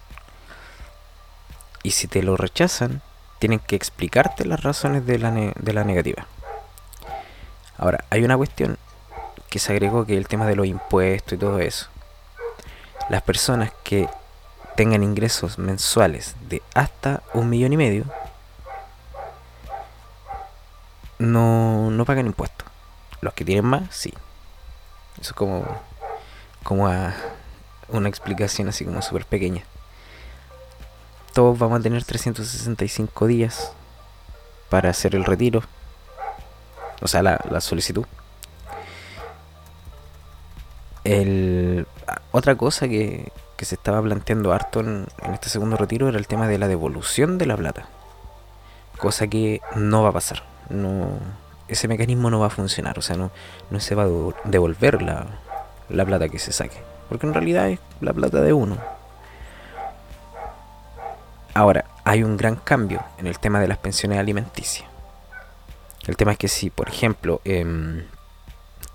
Y 1.82 1.90
si 1.90 2.06
te 2.06 2.22
lo 2.22 2.36
rechazan, 2.36 3.02
tienen 3.38 3.58
que 3.58 3.76
explicarte 3.76 4.44
las 4.44 4.62
razones 4.62 5.06
de 5.06 5.18
la, 5.18 5.30
de 5.30 5.72
la 5.72 5.84
negativa. 5.84 6.26
Ahora, 7.78 8.04
hay 8.10 8.24
una 8.24 8.36
cuestión 8.36 8.78
que 9.50 9.58
se 9.58 9.72
agregó 9.72 10.06
que 10.06 10.14
es 10.14 10.18
el 10.18 10.28
tema 10.28 10.46
de 10.46 10.56
los 10.56 10.66
impuestos 10.66 11.34
y 11.34 11.38
todo 11.38 11.58
eso. 11.58 11.88
Las 13.08 13.22
personas 13.22 13.72
que 13.84 14.08
tengan 14.76 15.02
ingresos 15.02 15.58
mensuales 15.58 16.36
de 16.48 16.62
hasta 16.74 17.22
un 17.34 17.48
millón 17.48 17.72
y 17.72 17.76
medio 17.76 18.04
no, 21.18 21.90
no 21.90 22.04
pagan 22.04 22.26
impuestos. 22.26 22.68
Los 23.26 23.34
que 23.34 23.44
tienen 23.44 23.64
más, 23.64 23.82
sí. 23.90 24.14
Eso 25.20 25.30
es 25.30 25.32
como, 25.32 25.66
como 26.62 26.84
una 27.88 28.08
explicación 28.08 28.68
así 28.68 28.84
como 28.84 29.02
súper 29.02 29.26
pequeña 29.26 29.64
todos 31.36 31.58
vamos 31.58 31.80
a 31.80 31.82
tener 31.82 32.02
365 32.02 33.26
días 33.26 33.70
para 34.70 34.88
hacer 34.88 35.14
el 35.14 35.26
retiro. 35.26 35.62
O 37.02 37.08
sea, 37.08 37.22
la, 37.22 37.60
solicitud. 37.60 38.06
El, 41.04 41.86
otra 42.32 42.54
cosa 42.54 42.88
que, 42.88 43.30
se 43.58 43.74
estaba 43.74 44.00
planteando 44.00 44.50
harto 44.50 44.80
en, 44.80 45.08
este 45.30 45.50
segundo 45.50 45.76
retiro 45.76 46.08
era 46.08 46.16
el 46.16 46.26
tema 46.26 46.48
de 46.48 46.56
la 46.56 46.68
devolución 46.68 47.36
de 47.36 47.44
la 47.44 47.58
plata. 47.58 47.86
Cosa 48.96 49.26
que 49.26 49.60
no 49.74 50.04
va 50.04 50.08
a 50.08 50.12
pasar. 50.12 50.42
No, 50.70 51.18
ese 51.68 51.88
mecanismo 51.88 52.30
no 52.30 52.40
va 52.40 52.46
a 52.46 52.50
funcionar. 52.50 52.98
O 52.98 53.02
sea, 53.02 53.16
no, 53.16 53.30
no 53.70 53.80
se 53.80 53.94
va 53.94 54.04
a 54.04 54.08
devolver 54.44 55.02
la, 55.02 55.26
la 55.88 56.04
plata 56.04 56.28
que 56.28 56.38
se 56.38 56.52
saque. 56.52 56.82
Porque 57.08 57.26
en 57.26 57.34
realidad 57.34 57.68
es 57.68 57.80
la 58.00 58.12
plata 58.12 58.40
de 58.40 58.52
uno. 58.52 58.78
Ahora, 61.54 61.86
hay 62.04 62.22
un 62.22 62.36
gran 62.36 62.56
cambio 62.56 63.02
en 63.18 63.26
el 63.26 63.38
tema 63.38 63.60
de 63.60 63.68
las 63.68 63.78
pensiones 63.78 64.18
alimenticias. 64.18 64.88
El 66.06 66.16
tema 66.16 66.32
es 66.32 66.38
que 66.38 66.48
si, 66.48 66.70
por 66.70 66.88
ejemplo, 66.88 67.40
em, 67.44 68.04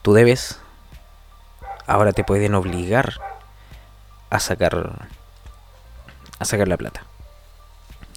tú 0.01 0.13
debes, 0.13 0.59
ahora 1.87 2.13
te 2.13 2.23
pueden 2.23 2.55
obligar 2.55 3.15
a 4.29 4.39
sacar 4.39 5.07
a 6.41 6.45
sacar 6.45 6.67
la 6.67 6.77
plata. 6.77 7.03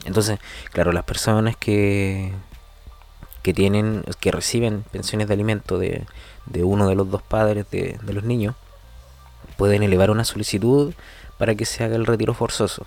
Entonces, 0.05 0.39
claro, 0.73 0.93
las 0.93 1.05
personas 1.05 1.57
que 1.57 2.33
que 3.45 3.53
tienen 3.55 4.05
que 4.21 4.33
reciben 4.33 4.85
pensiones 4.91 5.29
de 5.29 5.35
alimento 5.35 5.79
de, 5.79 6.07
de 6.47 6.65
uno 6.65 6.89
de 6.89 6.95
los 6.95 7.11
dos 7.11 7.23
padres 7.23 7.67
de, 7.71 7.99
de 8.03 8.13
los 8.15 8.25
niños 8.25 8.57
pueden 9.59 9.83
elevar 9.83 10.11
una 10.11 10.25
solicitud 10.25 10.95
para 11.37 11.55
que 11.55 11.67
se 11.67 11.85
haga 11.85 11.97
el 11.97 12.07
retiro 12.07 12.33
forzoso. 12.33 12.87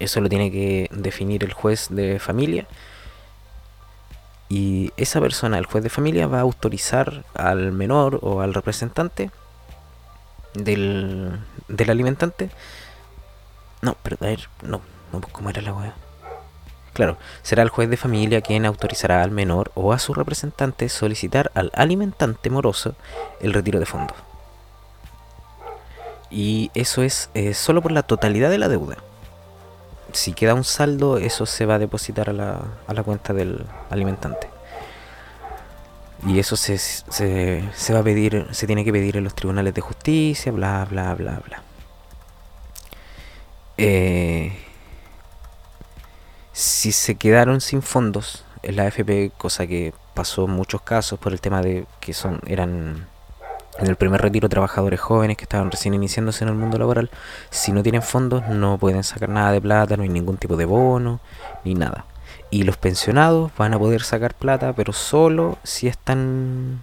Eso 0.00 0.22
lo 0.22 0.30
tiene 0.30 0.50
que 0.50 0.88
definir 0.90 1.44
el 1.44 1.52
juez 1.52 1.88
de 1.90 2.18
familia. 2.18 2.66
Y 4.48 4.90
esa 4.96 5.20
persona, 5.20 5.58
el 5.58 5.66
juez 5.66 5.84
de 5.84 5.90
familia, 5.90 6.26
va 6.26 6.38
a 6.38 6.42
autorizar 6.42 7.26
al 7.34 7.70
menor 7.70 8.20
o 8.22 8.40
al 8.40 8.54
representante 8.54 9.30
del, 10.54 11.38
del 11.68 11.90
alimentante. 11.90 12.48
No, 13.82 13.98
ver, 14.18 14.48
no, 14.62 14.80
no, 15.12 15.20
¿cómo 15.20 15.50
era 15.50 15.60
la 15.60 15.74
weá? 15.74 15.94
Claro, 16.98 17.16
será 17.42 17.62
el 17.62 17.68
juez 17.68 17.88
de 17.88 17.96
familia 17.96 18.40
quien 18.40 18.66
autorizará 18.66 19.22
al 19.22 19.30
menor 19.30 19.70
o 19.76 19.92
a 19.92 20.00
su 20.00 20.14
representante 20.14 20.88
solicitar 20.88 21.52
al 21.54 21.70
alimentante 21.74 22.50
moroso 22.50 22.96
el 23.40 23.54
retiro 23.54 23.78
de 23.78 23.86
fondos. 23.86 24.16
Y 26.28 26.72
eso 26.74 27.04
es 27.04 27.30
eh, 27.34 27.54
solo 27.54 27.82
por 27.82 27.92
la 27.92 28.02
totalidad 28.02 28.50
de 28.50 28.58
la 28.58 28.66
deuda 28.66 28.96
si 30.12 30.32
queda 30.32 30.54
un 30.54 30.64
saldo, 30.64 31.18
eso 31.18 31.46
se 31.46 31.66
va 31.66 31.76
a 31.76 31.78
depositar 31.78 32.30
a 32.30 32.32
la, 32.32 32.62
a 32.88 32.94
la 32.94 33.04
cuenta 33.04 33.32
del 33.32 33.64
alimentante. 33.90 34.48
Y 36.26 36.40
eso 36.40 36.56
se, 36.56 36.78
se, 36.78 37.62
se, 37.72 37.92
va 37.92 38.00
a 38.00 38.02
pedir, 38.02 38.48
se 38.50 38.66
tiene 38.66 38.84
que 38.84 38.90
pedir 38.90 39.16
en 39.16 39.22
los 39.22 39.36
tribunales 39.36 39.72
de 39.74 39.80
justicia, 39.80 40.50
bla, 40.50 40.84
bla, 40.90 41.14
bla, 41.14 41.40
bla. 41.46 41.62
Eh, 43.76 44.67
si 46.58 46.90
se 46.90 47.14
quedaron 47.14 47.60
sin 47.60 47.82
fondos 47.82 48.44
en 48.64 48.74
la 48.74 48.82
AFP, 48.82 49.30
cosa 49.38 49.68
que 49.68 49.94
pasó 50.12 50.46
en 50.46 50.50
muchos 50.50 50.82
casos 50.82 51.16
por 51.16 51.32
el 51.32 51.40
tema 51.40 51.62
de 51.62 51.86
que 52.00 52.12
son 52.12 52.40
eran 52.48 53.06
en 53.78 53.86
el 53.86 53.94
primer 53.94 54.20
retiro 54.20 54.48
trabajadores 54.48 54.98
jóvenes 54.98 55.36
que 55.36 55.44
estaban 55.44 55.70
recién 55.70 55.94
iniciándose 55.94 56.42
en 56.42 56.48
el 56.50 56.56
mundo 56.56 56.76
laboral, 56.76 57.10
si 57.50 57.70
no 57.70 57.84
tienen 57.84 58.02
fondos 58.02 58.48
no 58.48 58.76
pueden 58.76 59.04
sacar 59.04 59.28
nada 59.28 59.52
de 59.52 59.60
plata, 59.60 59.96
no 59.96 60.02
hay 60.02 60.08
ningún 60.08 60.36
tipo 60.36 60.56
de 60.56 60.64
bono, 60.64 61.20
ni 61.62 61.74
nada. 61.74 62.06
Y 62.50 62.64
los 62.64 62.76
pensionados 62.76 63.52
van 63.56 63.72
a 63.74 63.78
poder 63.78 64.02
sacar 64.02 64.34
plata, 64.34 64.72
pero 64.72 64.92
solo 64.92 65.58
si 65.62 65.86
están 65.86 66.82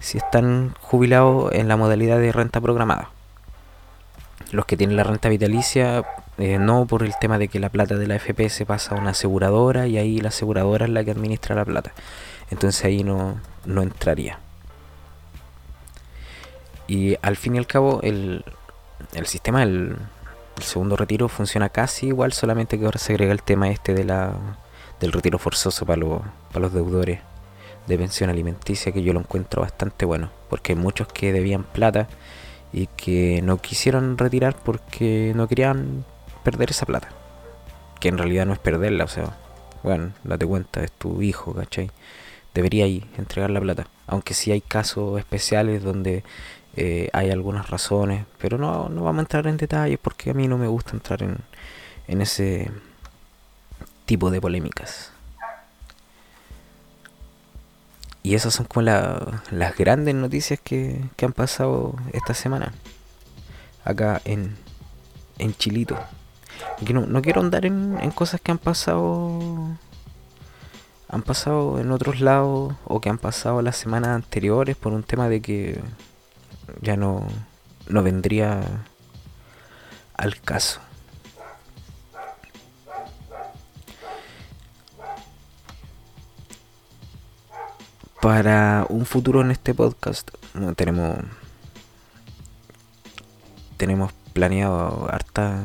si 0.00 0.18
están 0.18 0.74
jubilados 0.82 1.50
en 1.54 1.66
la 1.66 1.78
modalidad 1.78 2.18
de 2.18 2.30
renta 2.32 2.60
programada. 2.60 3.08
Los 4.52 4.66
que 4.66 4.76
tienen 4.76 4.98
la 4.98 5.04
renta 5.04 5.30
vitalicia, 5.30 6.04
eh, 6.38 6.58
no 6.58 6.86
por 6.86 7.02
el 7.02 7.14
tema 7.20 7.38
de 7.38 7.48
que 7.48 7.58
la 7.58 7.68
plata 7.68 7.96
de 7.96 8.06
la 8.06 8.16
FP 8.16 8.48
se 8.48 8.64
pasa 8.64 8.94
a 8.94 8.98
una 8.98 9.10
aseguradora 9.10 9.88
y 9.88 9.98
ahí 9.98 10.20
la 10.20 10.28
aseguradora 10.28 10.86
es 10.86 10.92
la 10.92 11.04
que 11.04 11.10
administra 11.10 11.54
la 11.54 11.64
plata. 11.64 11.92
Entonces 12.50 12.84
ahí 12.84 13.02
no, 13.02 13.40
no 13.64 13.82
entraría. 13.82 14.38
Y 16.86 17.16
al 17.20 17.36
fin 17.36 17.56
y 17.56 17.58
al 17.58 17.66
cabo, 17.66 18.00
el, 18.02 18.44
el 19.14 19.26
sistema 19.26 19.60
del, 19.60 19.96
el 20.56 20.62
segundo 20.62 20.96
retiro 20.96 21.28
funciona 21.28 21.68
casi 21.68 22.06
igual, 22.06 22.32
solamente 22.32 22.78
que 22.78 22.84
ahora 22.84 22.98
se 22.98 23.12
agrega 23.12 23.32
el 23.32 23.42
tema 23.42 23.68
este 23.70 23.92
de 23.92 24.04
la, 24.04 24.32
del 25.00 25.12
retiro 25.12 25.38
forzoso 25.38 25.84
para, 25.84 26.00
para 26.52 26.60
los 26.60 26.72
deudores 26.72 27.20
de 27.86 27.98
pensión 27.98 28.30
alimenticia, 28.30 28.92
que 28.92 29.02
yo 29.02 29.12
lo 29.12 29.20
encuentro 29.20 29.62
bastante 29.62 30.04
bueno, 30.04 30.30
porque 30.48 30.72
hay 30.72 30.78
muchos 30.78 31.08
que 31.08 31.32
debían 31.32 31.64
plata 31.64 32.08
y 32.72 32.86
que 32.86 33.40
no 33.42 33.58
quisieron 33.58 34.18
retirar 34.18 34.54
porque 34.56 35.32
no 35.34 35.48
querían 35.48 36.04
perder 36.50 36.70
esa 36.70 36.86
plata. 36.86 37.08
Que 38.00 38.08
en 38.08 38.18
realidad 38.18 38.46
no 38.46 38.52
es 38.52 38.58
perderla, 38.58 39.04
o 39.04 39.08
sea, 39.08 39.36
bueno, 39.82 40.12
date 40.24 40.46
cuenta, 40.46 40.82
es 40.82 40.92
tu 40.92 41.20
hijo, 41.20 41.52
¿cachai? 41.54 41.90
Debería 42.54 42.86
ir 42.86 43.06
entregar 43.18 43.50
la 43.50 43.60
plata. 43.60 43.86
Aunque 44.06 44.34
sí 44.34 44.50
hay 44.50 44.60
casos 44.62 45.18
especiales 45.18 45.82
donde 45.82 46.24
eh, 46.76 47.10
hay 47.12 47.30
algunas 47.30 47.68
razones, 47.68 48.24
pero 48.38 48.56
no, 48.56 48.88
no 48.88 49.04
vamos 49.04 49.18
a 49.18 49.22
entrar 49.22 49.46
en 49.46 49.56
detalles 49.56 49.98
porque 50.00 50.30
a 50.30 50.34
mí 50.34 50.48
no 50.48 50.56
me 50.56 50.68
gusta 50.68 50.92
entrar 50.92 51.22
en, 51.22 51.38
en 52.06 52.20
ese 52.22 52.70
tipo 54.06 54.30
de 54.30 54.40
polémicas. 54.40 55.12
Y 58.22 58.34
esas 58.34 58.54
son 58.54 58.66
como 58.66 58.82
las 58.82 59.76
grandes 59.76 60.14
noticias 60.14 60.60
que, 60.60 61.02
que, 61.16 61.24
han 61.24 61.32
pasado 61.32 61.94
esta 62.12 62.34
semana. 62.34 62.72
Acá 63.84 64.20
en, 64.24 64.56
en 65.38 65.54
Chilito. 65.54 65.98
No, 66.92 67.06
no, 67.06 67.22
quiero 67.22 67.40
andar 67.40 67.66
en, 67.66 68.10
cosas 68.14 68.40
que 68.40 68.50
han 68.50 68.58
pasado. 68.58 69.38
Han 71.08 71.22
pasado 71.22 71.78
en 71.78 71.90
otros 71.90 72.20
lados. 72.20 72.74
O 72.84 73.00
que 73.00 73.08
han 73.08 73.18
pasado 73.18 73.62
las 73.62 73.76
semanas 73.76 74.10
anteriores. 74.10 74.76
Por 74.76 74.92
un 74.92 75.02
tema 75.02 75.28
de 75.28 75.40
que 75.40 75.80
ya 76.82 76.96
no, 76.96 77.26
no 77.88 78.02
vendría 78.02 78.60
al 80.14 80.40
caso. 80.40 80.80
Para 88.20 88.84
un 88.88 89.06
futuro 89.06 89.42
en 89.42 89.52
este 89.52 89.74
podcast 89.74 90.28
tenemos 90.74 91.18
tenemos 93.78 94.12
planeado 94.34 95.08
harta, 95.10 95.64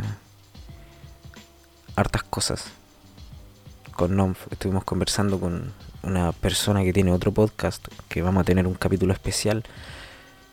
hartas 1.96 2.24
cosas. 2.24 2.66
Con 3.96 4.16
Nomf 4.16 4.52
estuvimos 4.52 4.84
conversando 4.84 5.40
con 5.40 5.72
una 6.02 6.32
persona 6.32 6.84
que 6.84 6.94
tiene 6.94 7.12
otro 7.12 7.32
podcast 7.32 7.88
que 8.10 8.22
vamos 8.22 8.42
a 8.42 8.44
tener 8.44 8.68
un 8.68 8.74
capítulo 8.74 9.14
especial 9.14 9.64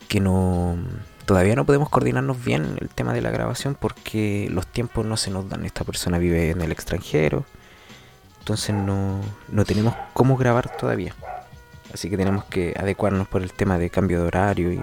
que 0.08 0.20
no 0.20 0.76
todavía 1.24 1.54
no 1.54 1.64
podemos 1.64 1.88
coordinarnos 1.88 2.44
bien 2.44 2.76
el 2.80 2.88
tema 2.88 3.12
de 3.12 3.20
la 3.22 3.30
grabación 3.30 3.76
porque 3.80 4.48
los 4.50 4.66
tiempos 4.66 5.06
no 5.06 5.16
se 5.16 5.30
nos 5.30 5.48
dan. 5.48 5.64
Esta 5.64 5.84
persona 5.84 6.18
vive 6.18 6.50
en 6.50 6.60
el 6.60 6.72
extranjero, 6.72 7.44
entonces 8.40 8.74
no, 8.74 9.20
no 9.48 9.64
tenemos 9.64 9.94
cómo 10.12 10.36
grabar 10.36 10.76
todavía. 10.76 11.14
Así 11.94 12.10
que 12.10 12.16
tenemos 12.16 12.44
que 12.44 12.74
adecuarnos 12.76 13.28
por 13.28 13.42
el 13.42 13.52
tema 13.52 13.78
de 13.78 13.90
cambio 13.90 14.20
de 14.20 14.26
horario 14.26 14.72
y, 14.72 14.80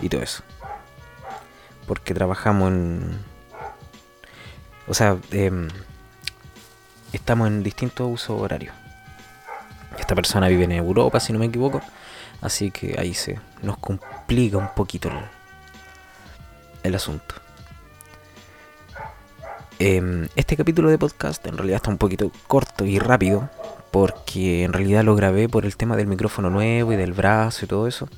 y 0.00 0.08
todo 0.08 0.22
eso. 0.22 0.42
Porque 1.86 2.14
trabajamos 2.14 2.70
en... 2.70 3.29
O 4.90 4.94
sea, 4.94 5.16
eh, 5.30 5.68
estamos 7.12 7.46
en 7.46 7.62
distintos 7.62 8.10
usos 8.12 8.40
horarios. 8.40 8.74
Esta 9.96 10.16
persona 10.16 10.48
vive 10.48 10.64
en 10.64 10.72
Europa, 10.72 11.20
si 11.20 11.32
no 11.32 11.38
me 11.38 11.46
equivoco. 11.46 11.80
Así 12.40 12.72
que 12.72 12.96
ahí 12.98 13.14
se 13.14 13.38
nos 13.62 13.78
complica 13.78 14.56
un 14.56 14.74
poquito 14.74 15.08
el, 16.82 16.92
asunto. 16.92 17.36
Em, 19.78 20.26
este 20.34 20.56
capítulo 20.56 20.90
de 20.90 20.98
podcast 20.98 21.46
en 21.46 21.56
realidad 21.56 21.76
está 21.76 21.90
un 21.90 21.98
poquito 21.98 22.32
corto 22.48 22.84
y 22.84 22.98
rápido 22.98 23.48
porque 23.92 24.64
en 24.64 24.72
realidad 24.72 25.04
lo 25.04 25.14
grabé 25.14 25.48
por 25.48 25.66
el 25.66 25.76
tema 25.76 25.96
del 25.96 26.08
micrófono 26.08 26.50
nuevo 26.50 26.92
y 26.92 26.96
del 26.96 27.12
brazo 27.12 27.64
y 27.64 27.68
todo 27.68 27.86
eso. 27.86 28.08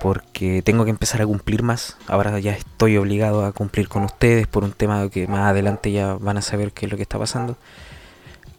Porque 0.00 0.62
tengo 0.62 0.84
que 0.84 0.90
empezar 0.90 1.22
a 1.22 1.26
cumplir 1.26 1.62
más. 1.62 1.96
Ahora 2.06 2.38
ya 2.38 2.52
estoy 2.52 2.96
obligado 2.96 3.44
a 3.44 3.52
cumplir 3.52 3.88
con 3.88 4.04
ustedes 4.04 4.46
por 4.46 4.64
un 4.64 4.72
tema 4.72 5.08
que 5.10 5.26
más 5.26 5.50
adelante 5.50 5.90
ya 5.90 6.14
van 6.14 6.36
a 6.36 6.42
saber 6.42 6.72
qué 6.72 6.86
es 6.86 6.92
lo 6.92 6.96
que 6.96 7.02
está 7.02 7.18
pasando. 7.18 7.56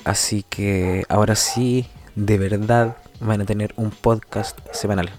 Así 0.04 0.44
que 0.50 1.06
ahora 1.10 1.36
sí, 1.36 1.88
de 2.16 2.38
verdad, 2.38 2.98
van 3.20 3.42
a 3.42 3.46
tener 3.46 3.74
un 3.78 3.92
podcast 3.92 4.58
semanal. 4.74 5.10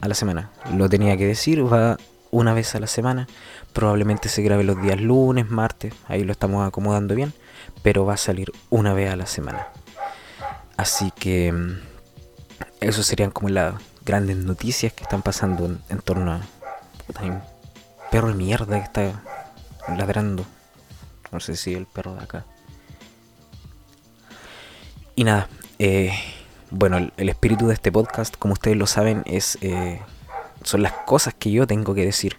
A 0.00 0.08
la 0.08 0.14
semana. 0.14 0.50
Lo 0.74 0.88
tenía 0.88 1.16
que 1.18 1.26
decir, 1.26 1.70
va 1.70 1.98
una 2.30 2.54
vez 2.54 2.74
a 2.74 2.80
la 2.80 2.86
semana. 2.86 3.26
Probablemente 3.72 4.28
se 4.30 4.42
grabe 4.42 4.64
los 4.64 4.80
días 4.80 4.98
lunes, 5.00 5.50
martes. 5.50 5.92
Ahí 6.08 6.24
lo 6.24 6.32
estamos 6.32 6.66
acomodando 6.66 7.14
bien. 7.14 7.34
Pero 7.82 8.06
va 8.06 8.14
a 8.14 8.16
salir 8.16 8.50
una 8.70 8.94
vez 8.94 9.10
a 9.10 9.16
la 9.16 9.26
semana. 9.26 9.66
Así 10.76 11.10
que 11.10 11.52
mm, 11.52 11.78
eso 12.80 13.02
serían 13.02 13.30
como 13.30 13.50
las 13.50 13.74
grandes 14.10 14.38
noticias 14.38 14.92
que 14.92 15.04
están 15.04 15.22
pasando 15.22 15.66
en, 15.88 15.98
torno 16.00 16.32
a... 16.32 16.40
Un 17.22 17.40
perro 18.10 18.28
de 18.28 18.34
mierda 18.34 18.76
que 18.78 18.84
está 18.84 19.22
ladrando. 19.96 20.44
No 21.30 21.38
sé 21.38 21.54
si 21.54 21.74
el 21.74 21.86
perro 21.86 22.16
de 22.16 22.24
acá. 22.24 22.44
Y 25.14 25.22
nada, 25.22 25.48
eh, 25.78 26.12
bueno, 26.72 27.12
el, 27.16 27.28
espíritu 27.28 27.68
de 27.68 27.74
este 27.74 27.92
podcast, 27.92 28.36
como 28.36 28.54
ustedes 28.54 28.76
lo 28.76 28.88
saben, 28.88 29.22
es 29.26 29.58
eh, 29.60 30.00
son 30.64 30.82
las 30.82 30.92
cosas 30.92 31.34
que 31.34 31.52
yo 31.52 31.68
tengo 31.68 31.94
que 31.94 32.04
decir. 32.04 32.36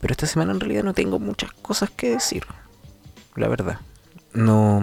Pero 0.00 0.12
esta 0.12 0.26
semana 0.26 0.52
en 0.52 0.60
realidad 0.60 0.82
no 0.82 0.94
tengo 0.94 1.18
muchas 1.18 1.52
cosas 1.52 1.90
que 1.90 2.08
decir. 2.08 2.44
La 3.36 3.48
verdad. 3.48 3.80
No. 4.32 4.80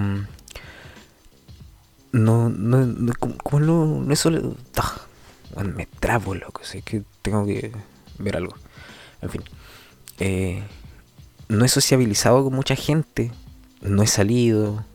No, 2.12 2.50
no, 2.50 2.86
no 2.86 3.14
como 3.18 3.60
no, 3.60 3.86
no 4.02 4.14
es 4.14 4.20
solo. 4.20 4.56
Ah, 4.78 4.96
me 5.56 5.86
trabo, 5.86 6.36
loco. 6.36 6.62
Así 6.64 6.82
que 6.82 7.04
tengo 7.22 7.46
que 7.46 7.72
ver 8.18 8.38
algo. 8.38 8.56
En 9.22 9.30
fin. 9.30 9.44
Eh, 10.20 10.64
no 11.48 11.66
he 11.66 11.70
sociabilizado 11.70 12.44
con 12.44 12.54
mucha 12.54 12.76
gente. 12.76 13.32
No 13.82 14.04
he 14.04 14.08
salido. 14.08 14.86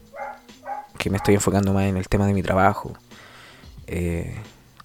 Que 0.98 1.10
me 1.10 1.16
estoy 1.16 1.34
enfocando 1.34 1.72
más 1.72 1.84
en 1.84 1.96
el 1.96 2.08
tema 2.08 2.26
de 2.26 2.34
mi 2.34 2.42
trabajo. 2.42 2.96
Eh, 3.86 4.34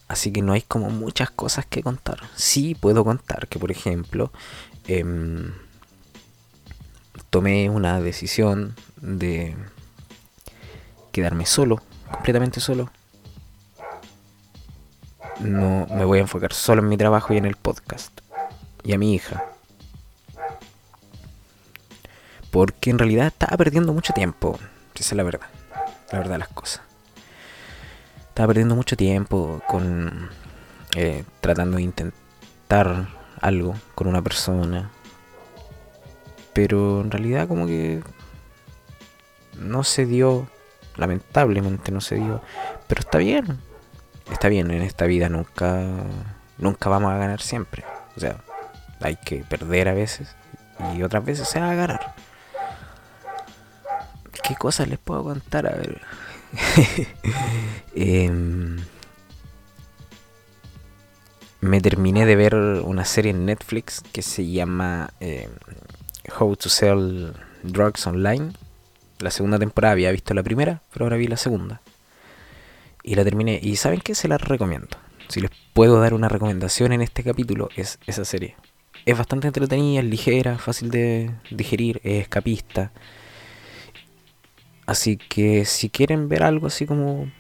así 0.08 0.32
que 0.32 0.42
no 0.42 0.54
hay 0.54 0.62
como 0.62 0.90
muchas 0.90 1.30
cosas 1.30 1.66
que 1.66 1.84
contar. 1.84 2.20
Sí 2.36 2.76
puedo 2.76 3.04
contar 3.06 3.48
que, 3.48 3.60
por 3.60 3.72
ejemplo, 3.72 4.32
em, 4.88 5.54
tomé 7.30 7.70
una 7.70 8.02
decisión 8.02 8.76
de 8.98 9.56
quedarme 11.12 11.46
solo, 11.46 11.82
completamente 12.12 12.60
solo. 12.60 12.92
No 15.40 15.88
me 15.88 16.06
voy 16.06 16.20
a 16.20 16.22
enfocar 16.22 16.54
solo 16.54 16.82
en 16.82 16.90
mi 16.90 16.98
trabajo 16.98 17.34
y 17.34 17.38
en 17.38 17.46
el 17.46 17.56
podcast. 17.56 18.22
Y 18.84 18.94
a 18.94 18.98
mi 18.98 19.14
hija. 19.14 19.46
Porque 22.52 22.90
en 22.90 23.00
realidad 23.00 23.28
estaba 23.28 23.58
perdiendo 23.58 23.94
mucho 23.94 24.14
tiempo. 24.14 24.60
Esa 24.96 25.10
es 25.12 25.18
la 25.18 25.24
verdad. 25.24 25.48
La 26.12 26.20
verdad 26.20 26.34
de 26.34 26.40
las 26.40 26.50
cosas 26.50 26.82
estaba 28.40 28.48
perdiendo 28.48 28.76
mucho 28.78 28.96
tiempo 28.96 29.62
con 29.68 30.30
eh, 30.96 31.26
tratando 31.42 31.76
de 31.76 31.84
intentar 31.84 33.10
algo 33.42 33.76
con 33.96 34.08
una 34.08 34.22
persona. 34.22 34.92
Pero 36.54 37.02
en 37.02 37.12
realidad 37.12 37.50
como 37.50 37.68
que 37.68 38.02
no 39.58 39.84
se 39.84 40.06
dio, 40.06 40.48
lamentablemente 40.96 41.92
no 41.92 42.00
se 42.00 42.16
dio. 42.16 42.42
Pero 42.88 43.02
está 43.02 43.18
bien, 43.18 43.60
está 44.32 44.50
bien, 44.50 44.72
en 44.72 44.82
esta 44.82 45.06
vida 45.06 45.30
nunca, 45.30 45.82
nunca 46.58 46.90
vamos 46.90 47.12
a 47.12 47.18
ganar 47.18 47.42
siempre. 47.42 47.84
O 48.16 48.20
sea, 48.20 48.38
hay 49.02 49.16
que 49.16 49.44
perder 49.44 49.88
a 49.90 49.94
veces 49.94 50.36
y 50.96 51.04
otras 51.04 51.24
veces 51.26 51.48
se 51.48 51.60
va 51.60 51.72
a 51.72 51.76
ganar. 51.76 52.16
¿Qué 54.44 54.56
cosas 54.56 54.88
les 54.88 55.00
puedo 55.00 55.24
contar? 55.24 55.68
A 55.68 55.76
ver. 55.76 56.02
Em, 57.96 58.78
me 61.62 61.82
terminé 61.82 62.26
de 62.26 62.36
ver 62.36 62.56
una 62.56 63.04
serie 63.04 63.32
en 63.32 63.46
Netflix 63.46 64.02
que 64.14 64.22
se 64.22 64.50
llama 64.50 65.12
em, 65.20 65.50
How 66.40 66.56
to 66.56 66.70
Sell 66.70 67.34
Drugs 67.64 68.08
Online. 68.08 68.54
La 69.20 69.32
segunda 69.32 69.60
temporada 69.60 69.92
había 69.94 70.12
visto 70.12 70.34
la 70.34 70.44
primera, 70.44 70.82
pero 70.94 71.06
ahora 71.06 71.18
vi 71.18 71.28
la 71.28 71.38
segunda. 71.38 71.82
Y 73.10 73.16
la 73.16 73.24
terminé. 73.24 73.60
Y 73.60 73.76
¿saben 73.78 74.02
qué? 74.02 74.14
Se 74.14 74.28
la 74.28 74.38
recomiendo. 74.38 74.90
Si 75.30 75.42
les 75.42 75.50
puedo 75.74 76.00
dar 76.00 76.14
una 76.14 76.30
recomendación 76.30 76.92
en 76.94 77.02
este 77.02 77.24
capítulo, 77.24 77.70
es 77.76 77.98
esa 78.06 78.24
serie. 78.24 78.56
Es 79.04 79.18
bastante 79.18 79.48
entretenida, 79.48 80.02
es 80.02 80.06
ligera, 80.06 80.60
fácil 80.60 80.92
de 80.92 81.32
digerir, 81.50 82.00
es 82.04 82.22
escapista. 82.22 82.92
Así 84.86 85.18
que 85.18 85.66
si 85.66 85.90
quieren 85.90 86.30
ver 86.30 86.44
algo 86.44 86.68
así 86.68 86.86
como 86.86 87.32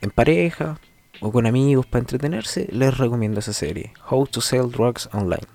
en 0.00 0.10
pareja 0.10 0.80
o 1.20 1.30
con 1.30 1.44
amigos 1.44 1.84
para 1.84 2.00
entretenerse, 2.00 2.66
les 2.72 2.96
recomiendo 2.96 3.40
esa 3.40 3.52
serie. 3.52 3.92
How 4.10 4.26
to 4.28 4.40
Sell 4.40 4.70
Drugs 4.70 5.10
Online. 5.12 5.46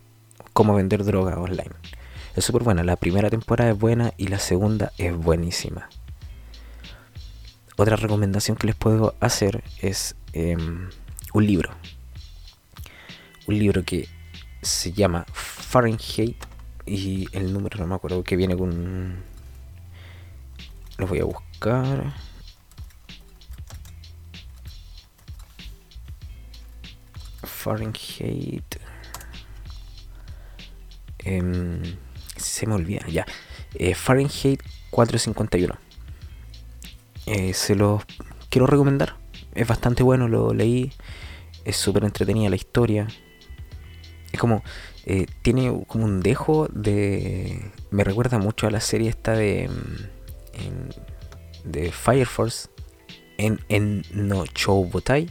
Cómo 0.53 0.75
vender 0.75 1.03
droga 1.03 1.39
online. 1.39 1.73
Es 2.35 2.45
súper 2.45 2.61
buena. 2.61 2.83
La 2.83 2.95
primera 2.95 3.31
temporada 3.31 3.71
es 3.71 3.79
buena 3.79 4.13
y 4.17 4.27
la 4.27 4.37
segunda 4.37 4.91
es 4.99 5.17
buenísima. 5.17 5.89
Otra 7.75 7.95
recomendación 7.95 8.55
que 8.55 8.67
les 8.67 8.75
puedo 8.75 9.15
hacer 9.19 9.63
es 9.81 10.15
em, 10.33 10.89
un 11.33 11.47
libro. 11.47 11.71
Un 13.47 13.57
libro 13.57 13.83
que 13.83 14.07
se 14.61 14.91
llama 14.91 15.25
Fahrenheit 15.33 16.37
y 16.85 17.27
el 17.31 17.51
número 17.51 17.79
no 17.79 17.87
me 17.87 17.95
acuerdo 17.95 18.23
que 18.23 18.35
viene 18.35 18.55
con... 18.55 19.23
Lo 20.97 21.07
voy 21.07 21.19
a 21.19 21.23
buscar. 21.23 22.13
Fahrenheit. 27.43 28.75
Em, 31.19 31.81
se 32.35 32.67
me 32.67 32.75
olvida, 32.75 33.07
ya. 33.07 33.25
Eh, 33.73 33.95
Fahrenheit 33.95 34.61
451. 34.91 35.92
Eh, 37.25 37.53
se 37.53 37.75
los 37.75 38.03
quiero 38.49 38.67
recomendar. 38.67 39.15
Es 39.53 39.67
bastante 39.67 40.03
bueno, 40.03 40.27
lo 40.27 40.53
leí. 40.53 40.91
Es 41.65 41.77
súper 41.77 42.03
entretenida 42.03 42.49
la 42.49 42.55
historia. 42.55 43.07
Es 44.31 44.39
como. 44.39 44.63
Eh, 45.05 45.25
tiene 45.41 45.83
como 45.87 46.05
un 46.05 46.21
dejo 46.21 46.67
de. 46.71 47.71
Me 47.91 48.03
recuerda 48.03 48.37
mucho 48.37 48.67
a 48.67 48.71
la 48.71 48.81
serie 48.81 49.09
esta 49.09 49.33
de. 49.33 49.69
de 51.63 51.91
Fire 51.91 52.27
Force. 52.27 52.69
En, 53.37 53.59
en 53.69 54.03
No 54.11 54.45
Choubotai. 54.45 55.29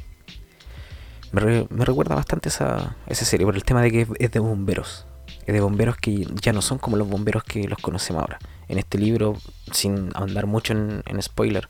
Me, 1.31 1.66
me 1.70 1.85
recuerda 1.85 2.14
bastante 2.14 2.48
esa, 2.48 2.96
esa 3.07 3.24
serie 3.24 3.46
por 3.46 3.55
el 3.55 3.64
tema 3.64 3.81
de 3.81 3.90
que 3.90 4.07
es 4.18 4.31
de 4.31 4.38
bomberos 4.38 5.07
de 5.46 5.61
bomberos 5.61 5.96
que 5.96 6.26
ya 6.40 6.52
no 6.52 6.62
son 6.62 6.78
como 6.78 6.96
los 6.96 7.09
bomberos 7.09 7.44
que 7.44 7.66
los 7.66 7.78
conocemos 7.78 8.22
ahora. 8.22 8.38
En 8.68 8.78
este 8.78 8.98
libro, 8.98 9.37
sin 9.72 10.11
ahondar 10.14 10.46
mucho 10.46 10.72
en, 10.72 11.22
spoiler, 11.22 11.68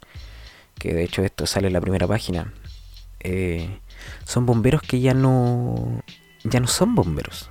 que 0.79 0.95
de 0.95 1.05
hecho 1.05 1.23
esto 1.23 1.47
sale 1.47 1.69
en 1.69 1.73
la 1.73 1.81
primera 1.81 2.07
página, 2.07 2.53
eh, 3.21 3.81
son 4.25 4.47
bomberos 4.47 4.83
que 4.83 5.01
ya 5.01 5.15
no, 5.15 6.03
ya 6.45 6.61
no 6.61 6.67
son 6.67 6.95
bomberos. 6.95 7.51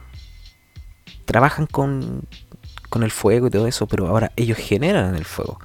Trabajan 1.25 1.65
con, 1.65 2.23
con 2.89 3.03
el 3.03 3.11
fuego 3.11 3.47
y 3.47 3.49
todo 3.49 3.67
eso, 3.67 3.87
pero 3.87 4.07
ahora 4.07 4.31
ellos 4.35 4.57
generan 4.57 5.15
el 5.15 5.25
fuego. 5.25 5.59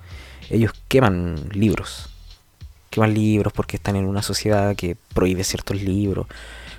Ellos 0.49 0.73
queman 0.89 1.49
libros. 1.53 2.09
Queman 2.91 3.15
libros 3.15 3.53
porque 3.53 3.77
están 3.77 3.97
en 3.97 4.07
una 4.07 4.23
sociedad 4.23 4.77
que 4.77 4.97
prohíbe 5.13 5.45
ciertos 5.45 5.83
libros, 5.83 6.27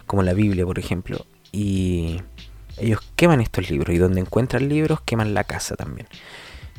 como 0.06 0.24
la 0.24 0.34
Biblia, 0.34 0.66
por 0.66 0.80
ejemplo. 0.80 1.26
Y 1.52 2.22
ellos 2.78 3.00
queman 3.16 3.42
estos 3.42 3.70
libros 3.70 3.96
y 3.96 3.98
donde 3.98 4.22
encuentran 4.22 4.70
libros 4.70 5.02
queman 5.02 5.34
la 5.34 5.44
casa 5.44 5.76
también. 5.76 6.08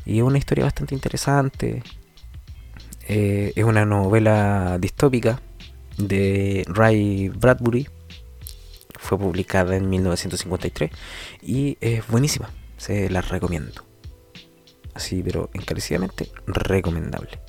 Y 0.05 0.19
es 0.19 0.23
una 0.23 0.37
historia 0.37 0.65
bastante 0.65 0.95
interesante. 0.95 1.83
Eh, 3.07 3.53
es 3.55 3.63
una 3.63 3.85
novela 3.85 4.77
distópica 4.79 5.41
de 5.97 6.65
Ray 6.67 7.29
Bradbury. 7.29 7.87
Fue 8.97 9.17
publicada 9.17 9.75
en 9.75 9.89
1953 9.89 10.91
y 11.41 11.77
es 11.81 12.07
buenísima. 12.07 12.49
Se 12.77 13.09
la 13.09 13.21
recomiendo. 13.21 13.85
Así, 14.93 15.21
pero 15.23 15.49
encarecidamente 15.53 16.31
recomendable. 16.47 17.39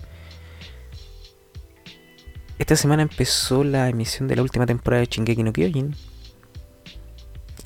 Esta 2.58 2.76
semana 2.76 3.02
empezó 3.02 3.64
la 3.64 3.88
emisión 3.88 4.28
de 4.28 4.36
la 4.36 4.42
última 4.42 4.66
temporada 4.66 5.00
de 5.00 5.06
Shingeki 5.06 5.42
no 5.42 5.52
Kyojin, 5.52 5.96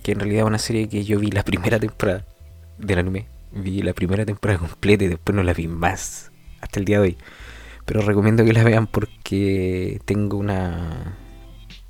que 0.04 0.12
en 0.12 0.20
realidad 0.20 0.42
es 0.42 0.48
una 0.48 0.58
serie 0.58 0.88
que 0.88 1.02
yo 1.02 1.18
vi 1.18 1.30
la 1.30 1.42
primera 1.50 1.80
temporada 1.80 2.24
del 2.78 2.98
anime. 3.00 3.26
Vi 3.52 3.82
la 3.82 3.94
primera 3.94 4.24
temporada 4.24 4.60
completa 4.60 5.04
y 5.04 5.08
después 5.08 5.34
no 5.34 5.42
la 5.42 5.54
vi 5.54 5.66
más 5.66 6.30
hasta 6.60 6.78
el 6.78 6.84
día 6.84 6.98
de 6.98 7.02
hoy. 7.02 7.18
Pero 7.86 8.02
recomiendo 8.02 8.44
que 8.44 8.52
la 8.52 8.64
vean 8.64 8.86
porque 8.86 10.00
tengo 10.04 10.36
una, 10.36 11.16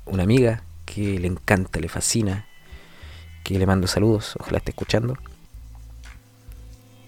una 0.05 0.23
amiga 0.23 0.63
que 0.85 1.19
le 1.19 1.27
encanta, 1.27 1.79
le 1.79 1.89
fascina, 1.89 2.47
que 3.43 3.59
le 3.59 3.65
mando 3.65 3.87
saludos, 3.87 4.35
ojalá 4.39 4.59
esté 4.59 4.71
escuchando. 4.71 5.17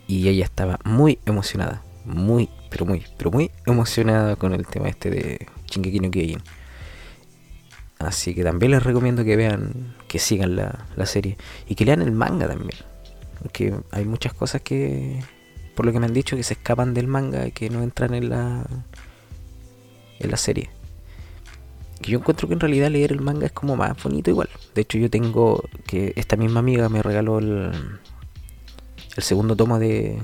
Y 0.07 0.27
ella 0.27 0.43
estaba 0.43 0.79
muy 0.83 1.19
emocionada, 1.25 1.83
muy, 2.05 2.49
pero 2.69 2.85
muy, 2.85 3.05
pero 3.17 3.31
muy 3.31 3.51
emocionada 3.65 4.35
con 4.35 4.53
el 4.53 4.65
tema 4.65 4.89
este 4.89 5.09
de 5.09 5.47
Shingeki 5.67 5.99
no 5.99 6.11
Kyojin. 6.11 6.41
Así 7.99 8.35
que 8.35 8.43
también 8.43 8.71
les 8.71 8.83
recomiendo 8.83 9.23
que 9.23 9.35
vean, 9.35 9.95
que 10.07 10.19
sigan 10.19 10.55
la, 10.55 11.05
serie 11.05 11.37
y 11.67 11.75
que 11.75 11.85
lean 11.85 12.01
el 12.01 12.11
manga 12.11 12.47
también. 12.47 12.79
Porque 13.41 13.73
hay 13.91 14.05
muchas 14.05 14.33
cosas 14.33 14.61
que, 14.61 15.23
por 15.75 15.85
lo 15.85 15.91
que 15.91 15.99
me 15.99 16.05
han 16.05 16.13
dicho, 16.13 16.35
que 16.35 16.43
se 16.43 16.53
escapan 16.53 16.93
del 16.93 17.07
manga 17.07 17.47
y 17.47 17.51
que 17.51 17.69
no 17.69 17.81
entran 17.81 18.13
en 18.13 18.29
la, 18.29 18.65
en 20.19 20.31
la 20.31 20.37
serie. 20.37 20.69
Que 22.01 22.11
yo 22.11 22.19
encuentro 22.19 22.47
que 22.47 22.53
en 22.53 22.59
realidad 22.59 22.91
leer 22.91 23.11
el 23.11 23.21
manga 23.21 23.47
es 23.47 23.51
como 23.51 23.75
más 23.75 24.01
bonito 24.01 24.29
igual. 24.29 24.49
De 24.75 24.81
hecho 24.81 24.99
yo 24.99 25.09
tengo 25.09 25.63
que 25.87 26.13
esta 26.15 26.35
misma 26.35 26.59
amiga 26.59 26.89
me 26.89 27.01
regaló 27.01 27.39
el, 27.39 27.71
el 29.15 29.23
segundo 29.23 29.55
tomo 29.55 29.79
de, 29.79 30.19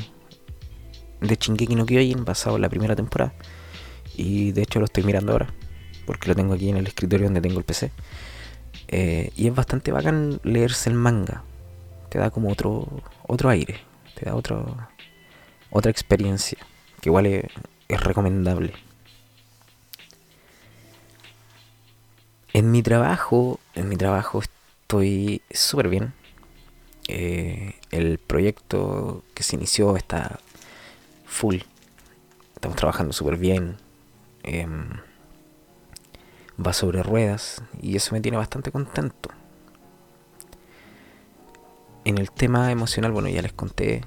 de 1.22 1.36
Shingeki 1.36 1.76
no 1.76 1.88
Kyojin 1.88 2.24
basado 2.24 2.58
en 2.58 2.62
la 2.62 2.70
primera 2.70 2.96
temporada. 2.96 3.34
Y 4.16 4.52
de 4.52 4.62
hecho 4.62 4.78
lo 4.78 4.86
estoy 4.86 5.04
mirando 5.04 5.32
ahora 5.32 5.52
porque 6.06 6.28
lo 6.28 6.36
tengo 6.36 6.54
aquí 6.54 6.70
en 6.70 6.78
el 6.78 6.88
escritorio 6.88 7.28
donde 7.28 7.42
tengo 7.42 7.60
el 7.60 7.66
PC. 7.66 7.92
Eh, 8.88 9.32
y 9.36 9.48
es 9.48 9.56
bastante 9.56 9.92
bacán 9.92 10.40
leerse 10.44 10.90
el 10.90 10.96
manga. 10.96 11.44
Te 12.10 12.20
da 12.20 12.30
como 12.30 12.50
otro, 12.52 12.88
otro 13.28 13.50
aire, 13.50 13.80
te 14.16 14.26
da 14.26 14.36
otro, 14.36 14.78
otra 15.72 15.90
experiencia, 15.90 16.60
que 17.02 17.10
igual 17.10 17.26
es, 17.26 17.50
recomendable. 17.90 18.74
En 22.54 22.72
mi 22.72 22.84
trabajo, 22.84 23.60
en 23.74 23.90
mi 23.90 23.98
trabajo 23.98 24.42
estoy 24.42 25.42
súper 25.52 25.90
bien. 25.90 26.14
Eh, 27.08 27.76
el 27.92 28.20
proyecto 28.20 29.24
que 29.34 29.44
se 29.44 29.56
inició 29.56 29.98
está 29.98 30.40
full. 31.26 31.58
Estamos 32.56 32.78
trabajando 32.78 33.12
súper 33.14 33.38
bien. 33.38 33.78
Em, 34.44 34.90
va 36.64 36.74
sobre 36.74 37.04
ruedas 37.04 37.62
y 37.82 37.96
eso 37.96 38.14
me 38.14 38.22
tiene 38.22 38.38
bastante 38.38 38.72
contento. 38.72 39.30
En 42.06 42.18
el 42.18 42.32
tema 42.32 42.72
emocional, 42.72 43.12
bueno, 43.12 43.30
ya 43.30 43.42
les 43.42 43.54
conté 43.54 44.04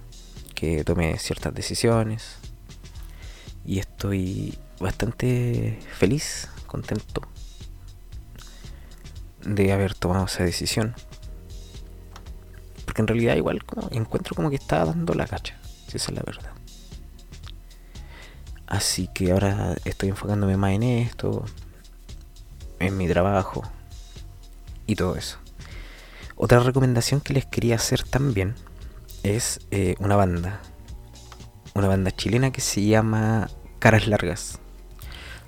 que 0.54 0.84
tomé 0.84 1.18
ciertas 1.18 1.54
decisiones 1.54 2.38
y 3.64 3.78
estoy 3.78 4.58
bastante 4.80 5.78
feliz, 5.92 6.48
contento 6.66 7.22
de 9.46 9.72
haber 9.72 9.94
tomado 9.94 10.26
esa 10.26 10.44
decisión. 10.44 10.94
Porque 12.84 13.02
en 13.02 13.08
realidad 13.08 13.36
igual 13.36 13.64
como 13.64 13.88
encuentro 13.90 14.34
como 14.34 14.50
que 14.50 14.56
estaba 14.56 14.86
dando 14.86 15.14
la 15.14 15.26
cacha, 15.26 15.58
si 15.88 15.96
esa 15.96 16.10
es 16.10 16.16
la 16.16 16.22
verdad. 16.24 16.50
Así 18.66 19.08
que 19.08 19.32
ahora 19.32 19.76
estoy 19.84 20.08
enfocándome 20.08 20.56
más 20.56 20.72
en 20.72 20.82
esto, 20.82 21.44
en 22.80 22.96
mi 22.96 23.08
trabajo 23.08 23.62
y 24.86 24.96
todo 24.96 25.16
eso. 25.16 25.38
Otra 26.36 26.60
recomendación 26.60 27.20
que 27.20 27.32
les 27.32 27.46
quería 27.46 27.76
hacer 27.76 28.02
también 28.02 28.54
es 29.22 29.60
eh, 29.70 29.94
una 29.98 30.16
banda. 30.16 30.60
Una 31.74 31.88
banda 31.88 32.10
chilena 32.10 32.52
que 32.52 32.60
se 32.60 32.84
llama 32.84 33.48
Caras 33.78 34.06
Largas. 34.06 34.60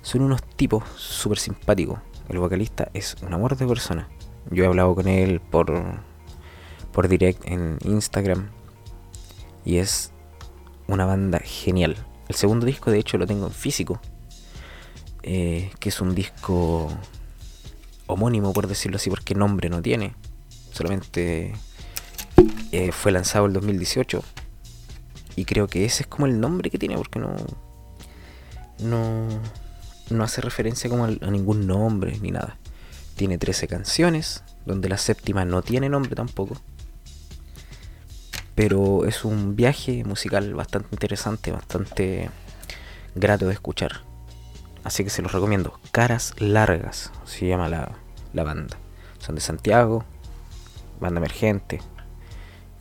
Son 0.01 0.21
unos 0.21 0.43
tipos 0.43 0.83
súper 0.95 1.39
simpáticos. 1.39 1.99
El 2.27 2.39
vocalista 2.39 2.89
es 2.93 3.15
un 3.21 3.33
amor 3.33 3.55
de 3.55 3.67
persona. 3.67 4.07
Yo 4.51 4.63
he 4.63 4.67
hablado 4.67 4.95
con 4.95 5.07
él 5.07 5.39
por, 5.39 5.71
por 6.91 7.07
direct 7.07 7.45
en 7.45 7.77
Instagram. 7.83 8.49
Y 9.65 9.77
es 9.77 10.11
una 10.87 11.05
banda 11.05 11.39
genial. 11.39 11.97
El 12.27 12.35
segundo 12.35 12.65
disco 12.65 12.91
de 12.91 12.99
hecho 12.99 13.17
lo 13.17 13.27
tengo 13.27 13.47
en 13.47 13.53
físico. 13.53 13.99
Eh, 15.21 15.69
que 15.79 15.89
es 15.89 16.01
un 16.01 16.15
disco 16.15 16.89
homónimo, 18.09 18.53
por 18.53 18.67
decirlo 18.67 18.97
así, 18.97 19.09
porque 19.09 19.35
nombre 19.35 19.69
no 19.69 19.81
tiene. 19.81 20.15
Solamente 20.71 21.53
eh, 22.71 22.91
fue 22.91 23.11
lanzado 23.11 23.45
el 23.45 23.53
2018. 23.53 24.23
Y 25.35 25.45
creo 25.45 25.67
que 25.67 25.85
ese 25.85 26.03
es 26.03 26.07
como 26.07 26.25
el 26.25 26.39
nombre 26.39 26.69
que 26.69 26.79
tiene, 26.79 26.97
porque 26.97 27.19
no. 27.19 27.35
No, 28.79 29.27
no 30.09 30.23
hace 30.23 30.41
referencia 30.41 30.89
como 30.89 31.05
a, 31.05 31.09
ningún 31.09 31.67
nombre 31.67 32.17
ni 32.19 32.31
nada. 32.31 32.57
Tiene 33.15 33.37
13 33.37 33.67
canciones, 33.67 34.43
donde 34.65 34.89
la 34.89 34.97
séptima 34.97 35.45
no 35.45 35.61
tiene 35.61 35.87
nombre 35.87 36.15
tampoco. 36.15 36.59
Pero 38.55 39.05
es 39.05 39.23
un 39.23 39.55
viaje 39.55 40.03
musical 40.03 40.53
bastante 40.55 40.89
interesante, 40.91 41.51
bastante 41.51 42.29
grato 43.15 43.47
de 43.47 43.53
escuchar. 43.53 44.08
Así 44.83 45.03
que 45.03 45.09
se 45.09 45.21
los 45.21 45.31
recomiendo. 45.31 45.79
Caras 45.91 46.33
Largas 46.39 47.11
se 47.25 47.47
llama 47.47 47.69
la, 47.69 47.91
banda. 48.33 48.77
Son 49.19 49.35
de 49.35 49.41
Santiago, 49.41 50.05
banda 50.99 51.19
emergente, 51.19 51.81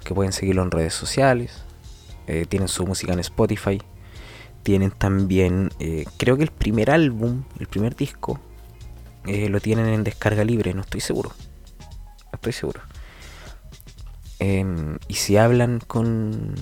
que 0.05 0.15
pueden 0.15 0.33
seguirlo 0.33 0.63
en 0.63 0.71
redes 0.71 0.95
sociales. 0.95 1.65
eh, 2.27 2.45
tienen 2.47 2.69
su 2.69 2.87
música 2.87 3.15
en 3.15 3.21
Spotify, 3.21 3.81
tienen 4.63 4.91
también, 4.91 5.71
eh, 5.79 6.05
creo 6.19 6.37
que 6.37 6.43
el 6.43 6.51
primer 6.51 6.91
álbum, 6.91 7.45
el 7.59 7.67
primer 7.69 7.97
disco, 7.97 8.39
eh, 9.27 9.49
lo 9.49 9.61
tienen 9.61 9.87
en 9.87 10.05
descarga 10.05 10.45
libre, 10.45 10.75
no 10.75 10.83
estoy 10.83 11.01
seguro, 11.01 11.33
no 11.79 12.31
estoy 12.35 12.53
seguro. 12.53 12.83
Em, 14.41 14.99
y 15.09 15.15
si 15.15 15.39
hablan 15.39 15.81
con, 15.81 16.55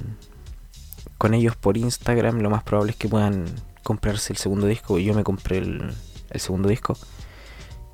con 1.18 1.34
ellos 1.34 1.56
por 1.56 1.76
Instagram, 1.76 2.38
lo 2.38 2.50
más 2.50 2.62
probable 2.62 2.92
es 2.92 2.96
que 2.96 3.08
puedan 3.08 3.46
comprarse 3.86 4.32
el 4.32 4.36
segundo 4.36 4.66
disco. 4.66 4.98
Yo 4.98 5.14
me 5.14 5.22
compré 5.22 5.58
el, 5.58 5.94
segundo 6.34 6.68
disco 6.68 6.98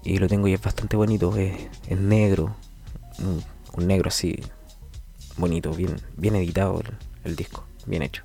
y 0.02 0.16
lo 0.16 0.26
tengo 0.26 0.48
y 0.48 0.54
es 0.54 0.60
bastante 0.60 0.96
bonito, 0.96 1.36
es, 1.36 1.68
negro, 1.90 2.56
un, 3.18 3.86
negro 3.86 4.08
así 4.08 4.40
bonito, 5.36 5.70
bien, 5.72 6.00
bien 6.16 6.34
editado 6.34 6.82
el 7.24 7.36
disco, 7.36 7.66
bien 7.84 8.02
hecho. 8.02 8.24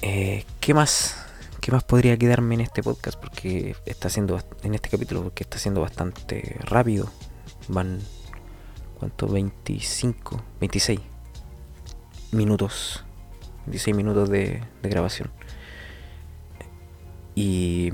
Eh, 0.00 0.44
¿Qué 0.60 0.72
más? 0.74 1.16
¿Qué 1.60 1.72
más 1.72 1.82
podría 1.82 2.16
quedarme 2.16 2.54
en 2.54 2.60
este 2.60 2.84
podcast? 2.84 3.18
Porque 3.18 3.74
está 3.84 4.08
siendo, 4.08 4.40
en 4.62 4.76
este 4.76 4.88
capítulo, 4.88 5.24
porque 5.24 5.42
está 5.42 5.58
siendo 5.58 5.80
bastante 5.80 6.56
rápido. 6.60 7.10
Van, 7.66 7.98
¿cuánto? 9.00 9.26
25, 9.26 10.40
26 10.60 11.00
minutos. 12.30 13.05
26 13.66 13.96
minutos 13.96 14.28
de, 14.30 14.62
grabación. 14.82 15.30
Y 17.34 17.90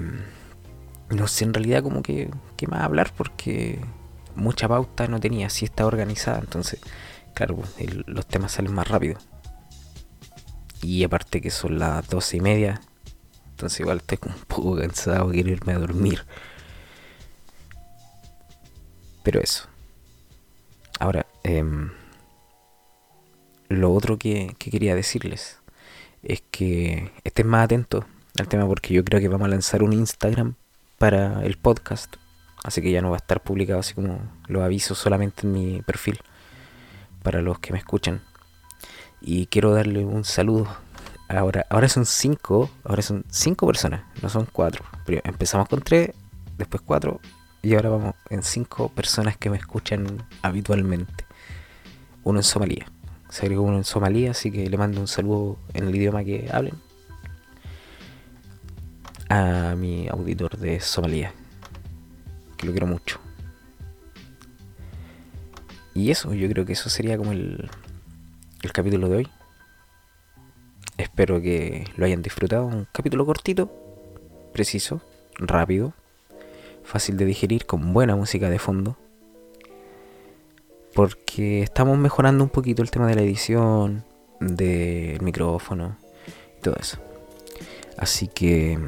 no 1.10 1.26
sé 1.26 1.44
en 1.44 1.54
realidad 1.54 1.82
como 1.82 2.02
que 2.02 2.30
qué 2.56 2.66
más 2.66 2.82
hablar 2.82 3.12
porque 3.16 3.80
mucha 4.36 4.68
pauta 4.68 5.08
no 5.08 5.18
tenía, 5.20 5.50
si 5.50 5.64
está 5.64 5.86
organizada, 5.86 6.38
entonces 6.38 6.80
claro, 7.34 7.58
los 8.06 8.26
temas 8.26 8.52
salen 8.52 8.72
más 8.72 8.88
rápido. 8.88 9.18
Y 10.82 11.04
aparte 11.04 11.40
que 11.40 11.50
son 11.50 11.78
las 11.78 12.08
doce 12.08 12.38
y 12.38 12.40
media. 12.40 12.80
Entonces 13.50 13.80
igual 13.80 13.98
estoy 13.98 14.18
un 14.26 14.40
poco 14.46 14.76
cansado, 14.76 15.30
quiero 15.30 15.50
irme 15.50 15.72
a 15.72 15.78
dormir. 15.78 16.24
Pero 19.22 19.40
eso. 19.40 19.68
Ahora, 20.98 21.26
em, 21.44 21.90
lo 23.68 23.92
otro 23.94 24.18
que, 24.18 24.54
quería 24.58 24.94
decirles 24.94 25.61
es 26.22 26.42
que 26.50 27.10
estén 27.24 27.46
más 27.48 27.64
atentos 27.64 28.04
al 28.38 28.48
tema 28.48 28.66
porque 28.66 28.94
yo 28.94 29.04
creo 29.04 29.20
que 29.20 29.28
vamos 29.28 29.46
a 29.46 29.50
lanzar 29.50 29.82
un 29.82 29.92
Instagram 29.92 30.54
para 30.98 31.44
el 31.44 31.56
podcast. 31.56 32.16
Así 32.64 32.80
que 32.80 32.92
ya 32.92 33.02
no 33.02 33.10
va 33.10 33.16
a 33.16 33.18
estar 33.18 33.42
publicado 33.42 33.80
así 33.80 33.94
como 33.94 34.20
lo 34.46 34.62
aviso 34.62 34.94
solamente 34.94 35.46
en 35.46 35.52
mi 35.52 35.82
perfil 35.82 36.18
para 37.22 37.42
los 37.42 37.58
que 37.58 37.72
me 37.72 37.78
escuchan 37.78 38.22
y 39.20 39.46
quiero 39.46 39.72
darle 39.72 40.04
un 40.04 40.24
saludo. 40.24 40.68
Ahora, 41.28 41.66
ahora 41.70 41.88
son 41.88 42.04
cinco, 42.04 42.70
ahora 42.84 43.02
son 43.02 43.24
cinco 43.30 43.66
personas, 43.66 44.02
no 44.20 44.28
son 44.28 44.46
cuatro. 44.50 44.84
empezamos 45.06 45.68
con 45.68 45.80
tres, 45.80 46.10
después 46.58 46.82
cuatro 46.84 47.20
y 47.62 47.74
ahora 47.74 47.90
vamos 47.90 48.14
en 48.28 48.42
cinco 48.42 48.88
personas 48.90 49.36
que 49.36 49.48
me 49.48 49.56
escuchan 49.56 50.24
habitualmente. 50.42 51.24
Uno 52.24 52.40
en 52.40 52.44
Somalia. 52.44 52.91
Se 53.32 53.46
agregó 53.46 53.62
uno 53.62 53.78
en 53.78 53.84
Somalia, 53.84 54.32
así 54.32 54.52
que 54.52 54.68
le 54.68 54.76
mando 54.76 55.00
un 55.00 55.08
saludo 55.08 55.56
en 55.72 55.88
el 55.88 55.96
idioma 55.96 56.22
que 56.22 56.50
hablen. 56.52 56.74
A 59.30 59.74
mi 59.74 60.06
auditor 60.06 60.58
de 60.58 60.80
Somalia. 60.80 61.32
Que 62.58 62.66
lo 62.66 62.72
quiero 62.72 62.86
mucho. 62.86 63.20
Y 65.94 66.10
eso, 66.10 66.34
yo 66.34 66.46
creo 66.50 66.66
que 66.66 66.74
eso 66.74 66.90
sería 66.90 67.16
como 67.16 67.32
el, 67.32 67.70
el 68.60 68.72
capítulo 68.72 69.08
de 69.08 69.16
hoy. 69.16 69.28
Espero 70.98 71.40
que 71.40 71.86
lo 71.96 72.04
hayan 72.04 72.20
disfrutado. 72.20 72.66
Un 72.66 72.86
capítulo 72.92 73.24
cortito, 73.24 73.72
preciso, 74.52 75.00
rápido, 75.38 75.94
fácil 76.84 77.16
de 77.16 77.24
digerir, 77.24 77.64
con 77.64 77.94
buena 77.94 78.14
música 78.14 78.50
de 78.50 78.58
fondo. 78.58 78.98
Porque 80.94 81.62
estamos 81.62 81.98
mejorando 81.98 82.44
un 82.44 82.50
poquito 82.50 82.82
el 82.82 82.90
tema 82.90 83.06
de 83.06 83.14
la 83.14 83.22
edición, 83.22 84.04
del 84.40 85.20
micrófono 85.22 85.96
y 86.58 86.62
todo 86.62 86.76
eso. 86.78 86.98
Así 87.96 88.28
que 88.28 88.78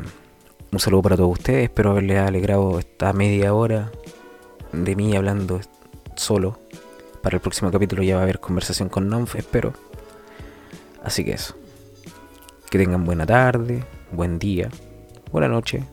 un 0.72 0.80
saludo 0.80 1.02
para 1.02 1.16
todos 1.16 1.32
ustedes. 1.32 1.64
Espero 1.64 1.90
haberles 1.90 2.18
alegrado 2.18 2.78
esta 2.78 3.12
media 3.12 3.54
hora 3.54 3.90
de 4.72 4.96
mí 4.96 5.14
hablando 5.16 5.60
solo 6.16 6.58
para 7.24 7.36
el 7.36 7.40
próximo 7.40 7.70
capítulo 7.70 8.02
ya 8.02 8.16
va 8.16 8.20
a 8.20 8.24
haber 8.24 8.38
conversación 8.38 8.90
con 8.90 9.08
Nonf, 9.08 9.36
espero. 9.36 9.72
Así 11.02 11.24
que 11.24 11.32
eso. 11.32 11.56
Que 12.70 12.76
tengan 12.76 13.04
buena 13.04 13.24
tarde, 13.24 13.82
buen 14.12 14.38
día, 14.38 14.68
buena 15.32 15.48
noche, 15.48 15.84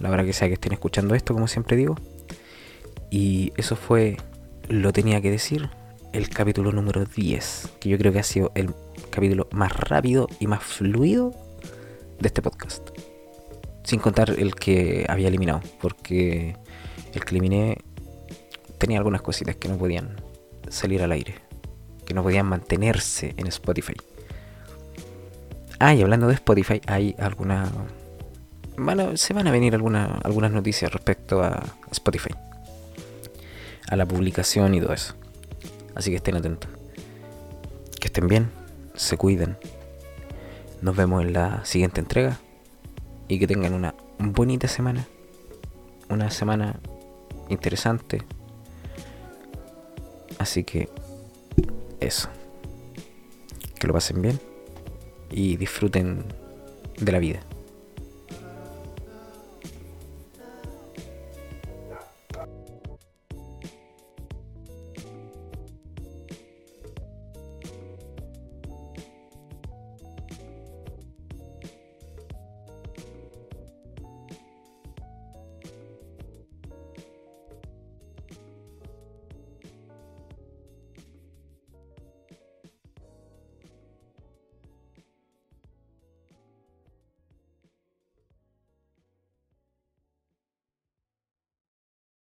la 0.00 0.10
hora 0.10 0.24
que 0.24 0.32
sea 0.32 0.48
que 0.48 0.54
estén 0.54 0.72
escuchando 0.72 1.14
esto, 1.14 1.34
como 1.34 1.46
siempre 1.46 1.76
digo. 1.76 1.94
Y 3.10 3.52
eso 3.56 3.76
fue, 3.76 4.16
lo 4.68 4.92
tenía 4.92 5.20
que 5.20 5.30
decir, 5.30 5.70
el 6.12 6.28
capítulo 6.28 6.72
número 6.72 7.04
10, 7.04 7.74
que 7.80 7.88
yo 7.88 7.98
creo 7.98 8.12
que 8.12 8.18
ha 8.18 8.24
sido 8.24 8.52
el 8.54 8.74
capítulo 9.10 9.48
más 9.52 9.72
rápido 9.72 10.28
y 10.40 10.46
más 10.46 10.62
fluido 10.62 11.32
de 12.18 12.26
este 12.26 12.42
podcast. 12.42 12.90
Sin 13.84 13.98
contar 13.98 14.30
el 14.30 14.54
que 14.54 15.06
había 15.08 15.28
eliminado, 15.28 15.60
porque 15.80 16.56
el 17.12 17.24
que 17.24 17.30
eliminé 17.30 17.78
tenía 18.78 18.98
algunas 18.98 19.22
cositas 19.22 19.56
que 19.56 19.68
no 19.68 19.76
podían 19.76 20.16
salir 20.68 21.02
al 21.02 21.12
aire, 21.12 21.34
que 22.04 22.14
no 22.14 22.22
podían 22.22 22.46
mantenerse 22.46 23.34
en 23.36 23.46
Spotify. 23.46 23.94
Ah, 25.78 25.94
y 25.94 26.02
hablando 26.02 26.28
de 26.28 26.34
Spotify, 26.34 26.80
hay 26.86 27.14
alguna. 27.18 27.70
Bueno, 28.76 29.16
se 29.16 29.34
van 29.34 29.48
a 29.48 29.50
venir 29.50 29.74
alguna, 29.74 30.20
algunas 30.22 30.52
noticias 30.52 30.92
respecto 30.92 31.42
a 31.42 31.62
Spotify, 31.90 32.30
a 33.92 33.96
la 33.96 34.06
publicación 34.06 34.74
y 34.74 34.80
todo 34.80 34.94
eso. 34.94 35.14
Así 35.94 36.08
que 36.08 36.16
estén 36.16 36.34
atentos. 36.34 36.70
Que 38.00 38.08
estén 38.08 38.26
bien, 38.26 38.50
se 38.94 39.18
cuiden. 39.18 39.58
Nos 40.80 40.96
vemos 40.96 41.22
en 41.22 41.34
la 41.34 41.62
siguiente 41.66 42.00
entrega 42.00 42.40
y 43.28 43.38
que 43.38 43.46
tengan 43.46 43.74
una 43.74 43.94
bonita 44.18 44.66
semana. 44.66 45.06
Una 46.08 46.30
semana 46.30 46.80
interesante, 47.50 48.22
Así 50.38 50.64
que 50.64 50.88
eso. 52.00 52.30
Que 53.78 53.86
lo 53.86 53.92
pasen 53.92 54.22
bien 54.22 54.40
y 55.30 55.56
disfruten 55.58 56.24
de 56.98 57.12
la 57.12 57.18
vida. 57.18 57.40